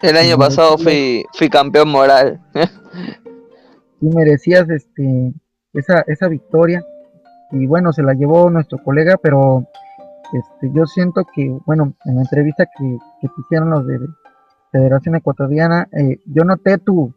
[0.02, 2.40] El año pasado fui, fui campeón moral.
[4.00, 5.32] sí merecías este,
[5.74, 6.82] esa, esa victoria
[7.50, 9.66] y bueno, se la llevó nuestro colega, pero
[10.32, 13.98] este, yo siento que, bueno, en la entrevista que, que te hicieron los de
[14.70, 17.14] Federación Ecuatoriana, eh, yo noté tu,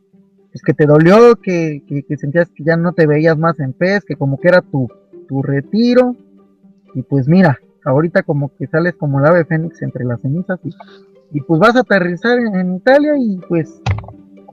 [0.54, 4.04] es que te dolió, que, que, sentías que ya no te veías más en pez,
[4.06, 4.88] que como que era tu,
[5.28, 6.16] tu retiro,
[6.94, 10.60] y pues mira, ahorita como que sales como el ave fénix entre las cenizas,
[11.32, 13.82] y, pues vas a aterrizar en, Italia y pues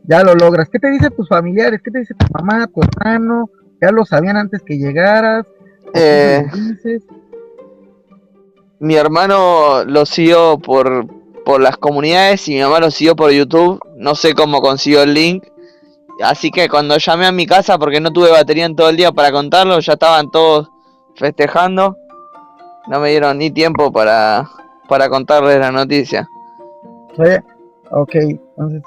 [0.04, 0.68] ya lo logras.
[0.68, 1.80] ¿Qué te dicen tus familiares?
[1.82, 3.50] ¿Qué te dice tu mamá, tu hermano?
[3.80, 5.44] ¿Ya lo sabían antes que llegaras?
[5.94, 6.46] Eh,
[8.80, 11.06] mi hermano lo siguió por,
[11.44, 13.80] por las comunidades y mi mamá lo siguió por YouTube.
[13.96, 15.44] No sé cómo consiguió el link.
[16.22, 19.12] Así que cuando llamé a mi casa, porque no tuve batería en todo el día
[19.12, 20.68] para contarlo, ya estaban todos
[21.14, 21.96] festejando.
[22.88, 24.48] No me dieron ni tiempo para,
[24.88, 26.28] para contarles la noticia.
[27.90, 28.82] ok, entonces,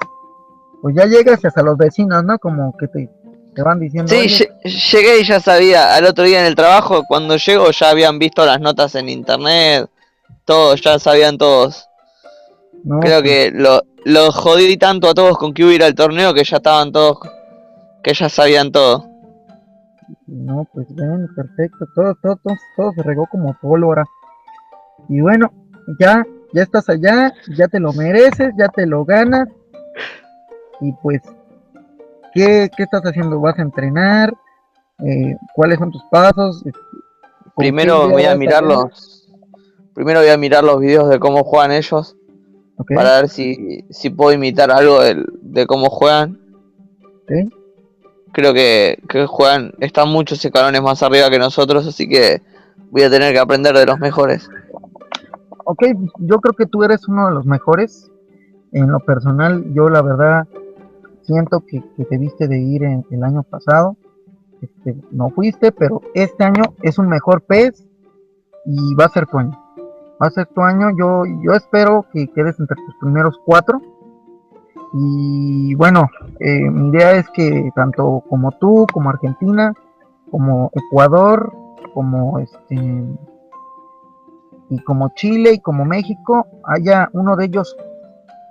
[0.82, 2.38] pues ya llegas hasta los vecinos, ¿no?
[2.38, 3.08] Como que te,
[3.54, 4.10] te van diciendo.
[4.10, 5.94] Sí, llegué y ya sabía.
[5.94, 9.88] Al otro día en el trabajo, cuando llego, ya habían visto las notas en internet.
[10.44, 11.88] Todos, ya sabían todos.
[13.00, 16.56] Creo que lo, lo jodí tanto a todos con que hubiera el torneo que ya
[16.56, 17.18] estaban todos,
[18.02, 19.06] que ya sabían todo.
[20.26, 21.86] No, pues bien, perfecto.
[21.94, 24.04] Todo, todo, todo, todo se regó como pólvora.
[25.08, 25.52] Y bueno,
[26.00, 29.48] ya, ya estás allá, ya te lo mereces, ya te lo ganas.
[30.80, 31.22] Y pues,
[32.32, 33.40] ¿qué, qué estás haciendo?
[33.40, 34.32] ¿Vas a entrenar?
[34.98, 36.64] Eh, ¿Cuáles son tus pasos?
[37.56, 39.28] Primero voy a mirar los,
[39.94, 42.16] primero voy a mirar los videos de cómo juegan ellos
[42.94, 46.38] para ver si, si puedo imitar algo de, cómo juegan.
[48.32, 52.42] Creo que, juegan, están muchos escalones más arriba que nosotros, así que
[52.90, 54.48] voy a tener que aprender de los mejores.
[55.64, 55.84] Ok,
[56.18, 58.08] yo creo que tú eres uno de los mejores.
[58.72, 60.46] En lo personal, yo la verdad
[61.22, 63.96] siento que, te viste de ir en, el año pasado.
[64.60, 67.86] Este, no fuiste, pero este año es un mejor pez.
[68.64, 69.58] y va a ser tu año.
[70.22, 73.80] Va a ser tu año, yo, yo espero que quedes entre tus primeros cuatro.
[74.94, 76.08] Y bueno,
[76.38, 79.74] eh, mi idea es que tanto como tú, como Argentina,
[80.30, 81.52] como Ecuador,
[81.94, 82.76] como este
[84.68, 87.76] y como Chile y como México haya uno de ellos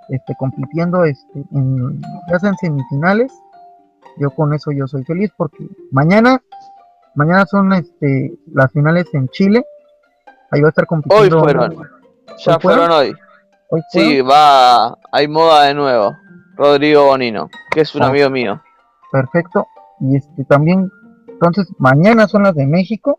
[0.08, 2.00] este compitiendo este en,
[2.30, 3.32] ya sea en semifinales
[4.18, 6.42] yo con eso yo soy feliz porque mañana
[7.14, 9.64] mañana son este las finales en Chile
[10.50, 11.88] ahí va a estar compitiendo hoy fueron
[12.44, 13.14] ya fueron, hoy
[13.90, 16.16] sí va hay moda de nuevo
[16.56, 18.08] Rodrigo Bonino que es un ah.
[18.08, 18.62] amigo mío
[19.10, 19.66] perfecto
[20.00, 20.90] y este también
[21.28, 23.18] entonces mañana son las de México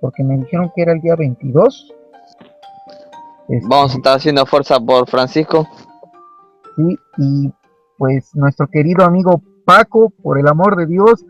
[0.00, 1.94] porque me dijeron que era el día 22.
[3.48, 5.66] Vamos a estar haciendo fuerza por Francisco.
[6.76, 7.50] Sí, y
[7.96, 11.24] pues nuestro querido amigo Paco, por el amor de Dios,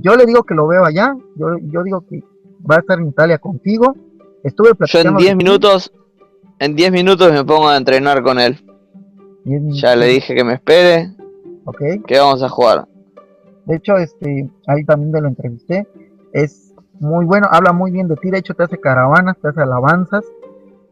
[0.00, 2.22] yo le digo que lo veo allá, yo, yo digo que
[2.68, 3.94] va a estar en Italia contigo.
[4.42, 5.18] Estuve platicando.
[5.20, 5.92] Yo en 10 minutos,
[6.58, 8.58] en 10 minutos me pongo a entrenar con él.
[9.44, 11.12] Ya le dije que me espere.
[11.64, 11.80] Ok.
[12.06, 12.86] Que vamos a jugar.
[13.66, 15.86] De hecho, este, ahí también me lo entrevisté.
[16.32, 19.60] Es muy bueno, habla muy bien de ti, de hecho te hace caravanas, te hace
[19.60, 20.24] alabanzas.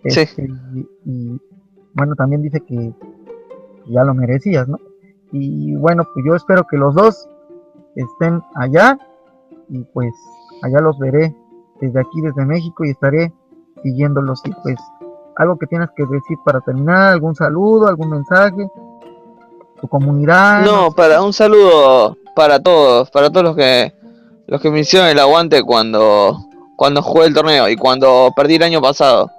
[0.05, 0.49] Este,
[1.05, 1.41] y,
[1.95, 2.93] bueno, también dice que
[3.87, 4.79] ya lo merecías, ¿no?
[5.33, 7.29] Y bueno, pues yo espero que los dos
[7.95, 8.99] estén allá
[9.69, 10.13] y pues
[10.63, 11.35] allá los veré
[11.81, 13.33] desde aquí, desde México y estaré
[13.83, 14.77] siguiéndolos y pues
[15.37, 18.69] algo que tienes que decir para terminar, algún saludo, algún mensaje,
[19.81, 20.65] tu comunidad.
[20.65, 23.93] No, para un saludo para todos, para todos los que
[24.47, 26.37] los que me hicieron el aguante cuando,
[26.77, 29.31] cuando jugué el torneo y cuando perdí el año pasado.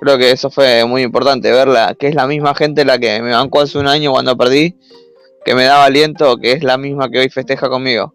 [0.00, 3.32] Creo que eso fue muy importante, verla, que es la misma gente la que me
[3.32, 4.78] bancó hace un año cuando perdí,
[5.44, 8.12] que me daba aliento, que es la misma que hoy festeja conmigo.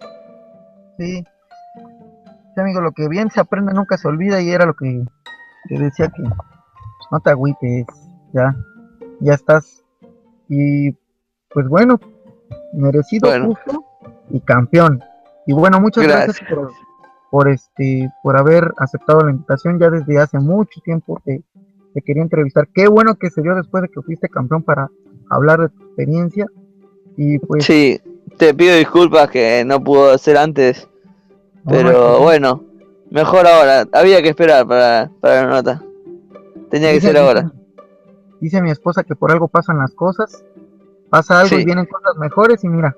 [0.98, 5.04] Sí, sí amigo, lo que bien se aprende nunca se olvida y era lo que
[5.70, 7.86] te decía que pues, no te agüites,
[8.34, 8.56] ya,
[9.20, 9.84] ya estás.
[10.50, 10.92] Y
[11.50, 12.00] pues bueno,
[12.74, 13.86] merecido justo
[14.30, 15.04] y campeón.
[15.46, 16.40] Y bueno, muchas gracias,
[17.30, 19.80] por, este por haber aceptado la invitación.
[19.80, 21.42] Ya desde hace mucho tiempo te,
[22.00, 22.68] quería entrevistar.
[22.74, 24.90] Qué bueno que se dio después de que fuiste campeón para
[25.30, 26.46] hablar de tu experiencia.
[27.18, 28.00] Y pues Sí,
[28.38, 30.88] te pido disculpas que no pudo ser antes.
[31.68, 32.64] Pero bueno,
[33.10, 33.86] mejor ahora.
[33.92, 35.84] Había que esperar para, para la nota.
[36.70, 37.52] Tenía que ser ahora.
[38.40, 40.46] Dice mi esposa que por algo pasan las cosas.
[41.10, 42.96] Pasa algo y vienen cosas mejores y mira,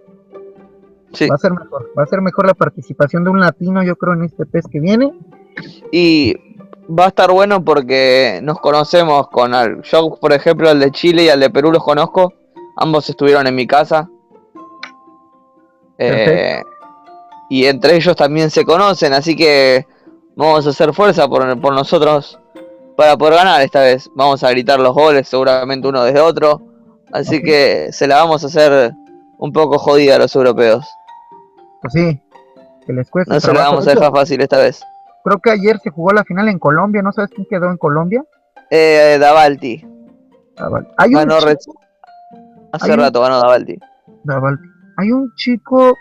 [1.29, 4.13] Va a ser mejor, va a ser mejor la participación de un latino, yo creo,
[4.13, 5.13] en este pez que viene.
[5.91, 6.35] Y
[6.87, 11.23] va a estar bueno porque nos conocemos con al, yo, por ejemplo, el de Chile
[11.23, 12.33] y al de Perú los conozco.
[12.77, 14.09] Ambos estuvieron en mi casa.
[15.97, 16.61] Eh,
[17.49, 19.85] y entre ellos también se conocen, así que
[20.35, 22.39] vamos a hacer fuerza por, por nosotros
[22.97, 24.09] para poder ganar esta vez.
[24.15, 26.61] Vamos a gritar los goles, seguramente uno desde otro.
[27.11, 28.91] Así que se la vamos a hacer
[29.37, 30.85] un poco jodida a los europeos
[31.83, 32.21] pues sí,
[32.87, 33.33] que les cuesta.
[33.33, 34.81] No se la vamos a dejar fácil esta vez.
[35.23, 38.23] Creo que ayer se jugó la final en Colombia, ¿no sabes quién quedó en Colombia?
[38.69, 39.85] Eh, Davalti.
[40.97, 41.31] Hay un
[42.71, 43.79] Hace rato ganó Davalti.
[44.23, 44.67] Davalti.
[44.97, 45.95] Hay un chico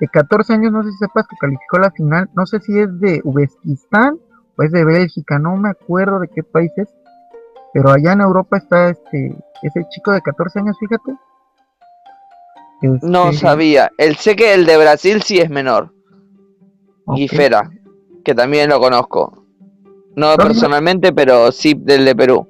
[0.00, 2.88] de 14 años, no sé si sepas, que calificó la final, no sé si es
[3.00, 4.18] de Uzbekistán
[4.56, 6.88] o es de Bélgica, no me acuerdo de qué país es,
[7.72, 11.12] pero allá en Europa está este ese chico de 14 años, fíjate,
[13.02, 13.90] no sabía.
[13.96, 15.94] El, sé que el de Brasil sí es menor.
[17.16, 17.70] Y Fera,
[18.24, 19.44] que también lo conozco.
[20.14, 22.46] No personalmente, pero sí del de Perú.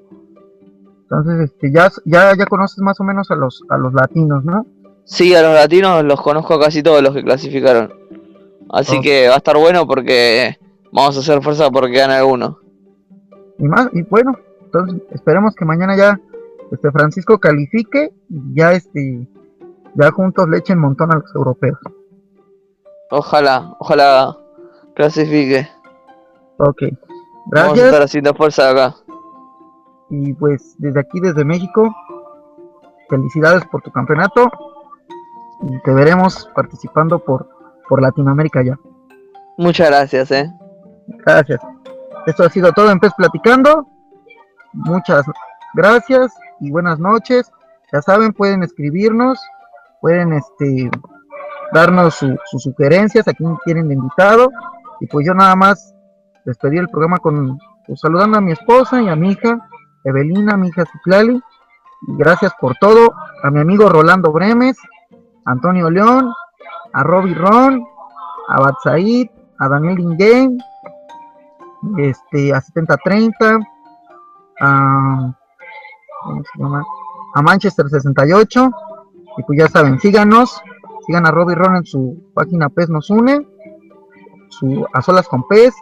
[1.03, 4.66] Entonces, este, ya, ya, ya conoces más o menos a los, a los latinos, ¿no?
[5.05, 7.93] Sí, a los latinos los conozco casi todos los que clasificaron.
[8.70, 10.59] Así que va a estar bueno porque
[10.91, 12.59] vamos a hacer fuerza porque gane alguno.
[13.59, 14.33] Y más, y bueno,
[14.64, 16.18] entonces esperemos que mañana ya
[16.70, 19.29] este Francisco califique y ya este
[19.95, 21.79] ya juntos le echen montón a los europeos.
[23.11, 24.39] Ojalá, ojalá
[24.95, 25.68] clasifique.
[26.59, 27.01] Ok, gracias.
[27.51, 28.95] Vamos a estar haciendo fuerza acá.
[30.11, 31.95] Y pues desde aquí, desde México,
[33.09, 34.51] felicidades por tu campeonato
[35.62, 37.49] y te veremos participando por,
[37.88, 38.78] por Latinoamérica ya.
[39.57, 40.51] Muchas gracias, eh.
[41.24, 41.61] Gracias.
[42.26, 43.86] Esto ha sido todo en Pez Platicando.
[44.72, 45.24] Muchas
[45.74, 47.51] gracias y buenas noches.
[47.93, 49.38] Ya saben, pueden escribirnos
[50.03, 50.90] pueden este
[51.72, 54.51] darnos sus sugerencias, a quien quieren de invitado.
[55.03, 55.94] Y pues yo nada más
[56.44, 59.59] despedí el programa con pues, saludando a mi esposa y a mi hija,
[60.05, 61.42] Evelina, mi hija Citlali.
[62.18, 63.12] Gracias por todo.
[63.42, 64.78] A mi amigo Rolando Bremes,
[65.44, 66.32] Antonio León,
[66.92, 67.84] a Robbie Ron,
[68.48, 69.28] a Batsaid,
[69.59, 70.59] a Daniel Ingame
[71.98, 73.66] este, a 70-30,
[74.61, 75.34] a,
[77.34, 78.70] a Manchester 68,
[79.38, 80.62] y pues ya saben, síganos,
[81.07, 83.48] sigan a Robbie Ron en su página PES nos une,
[84.53, 85.74] su, a solas con PES,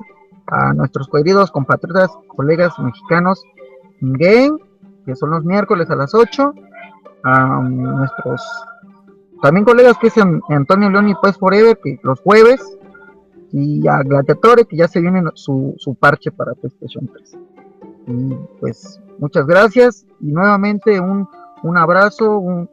[0.47, 3.43] a nuestros queridos compatriotas, colegas mexicanos
[4.01, 4.57] game,
[5.05, 6.55] que son los miércoles a las 8,
[7.25, 8.43] a nuestros
[9.43, 10.15] también colegas que es
[10.49, 12.61] Antonio León y Pues Forever, que los jueves,
[13.53, 17.39] y a Gladiatore, que ya se viene su, su parche para PlayStation 3.
[18.07, 21.29] Y pues muchas gracias y nuevamente un,
[21.63, 22.69] un abrazo, un,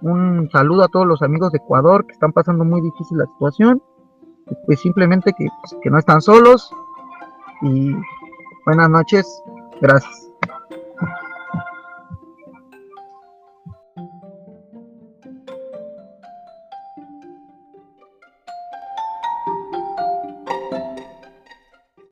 [0.00, 3.82] un, saludo a todos los amigos de Ecuador que están pasando muy difícil la situación.
[4.66, 6.70] Pues simplemente que, pues, que no están solos
[7.62, 7.94] y
[8.64, 9.42] buenas noches,
[9.80, 10.29] gracias.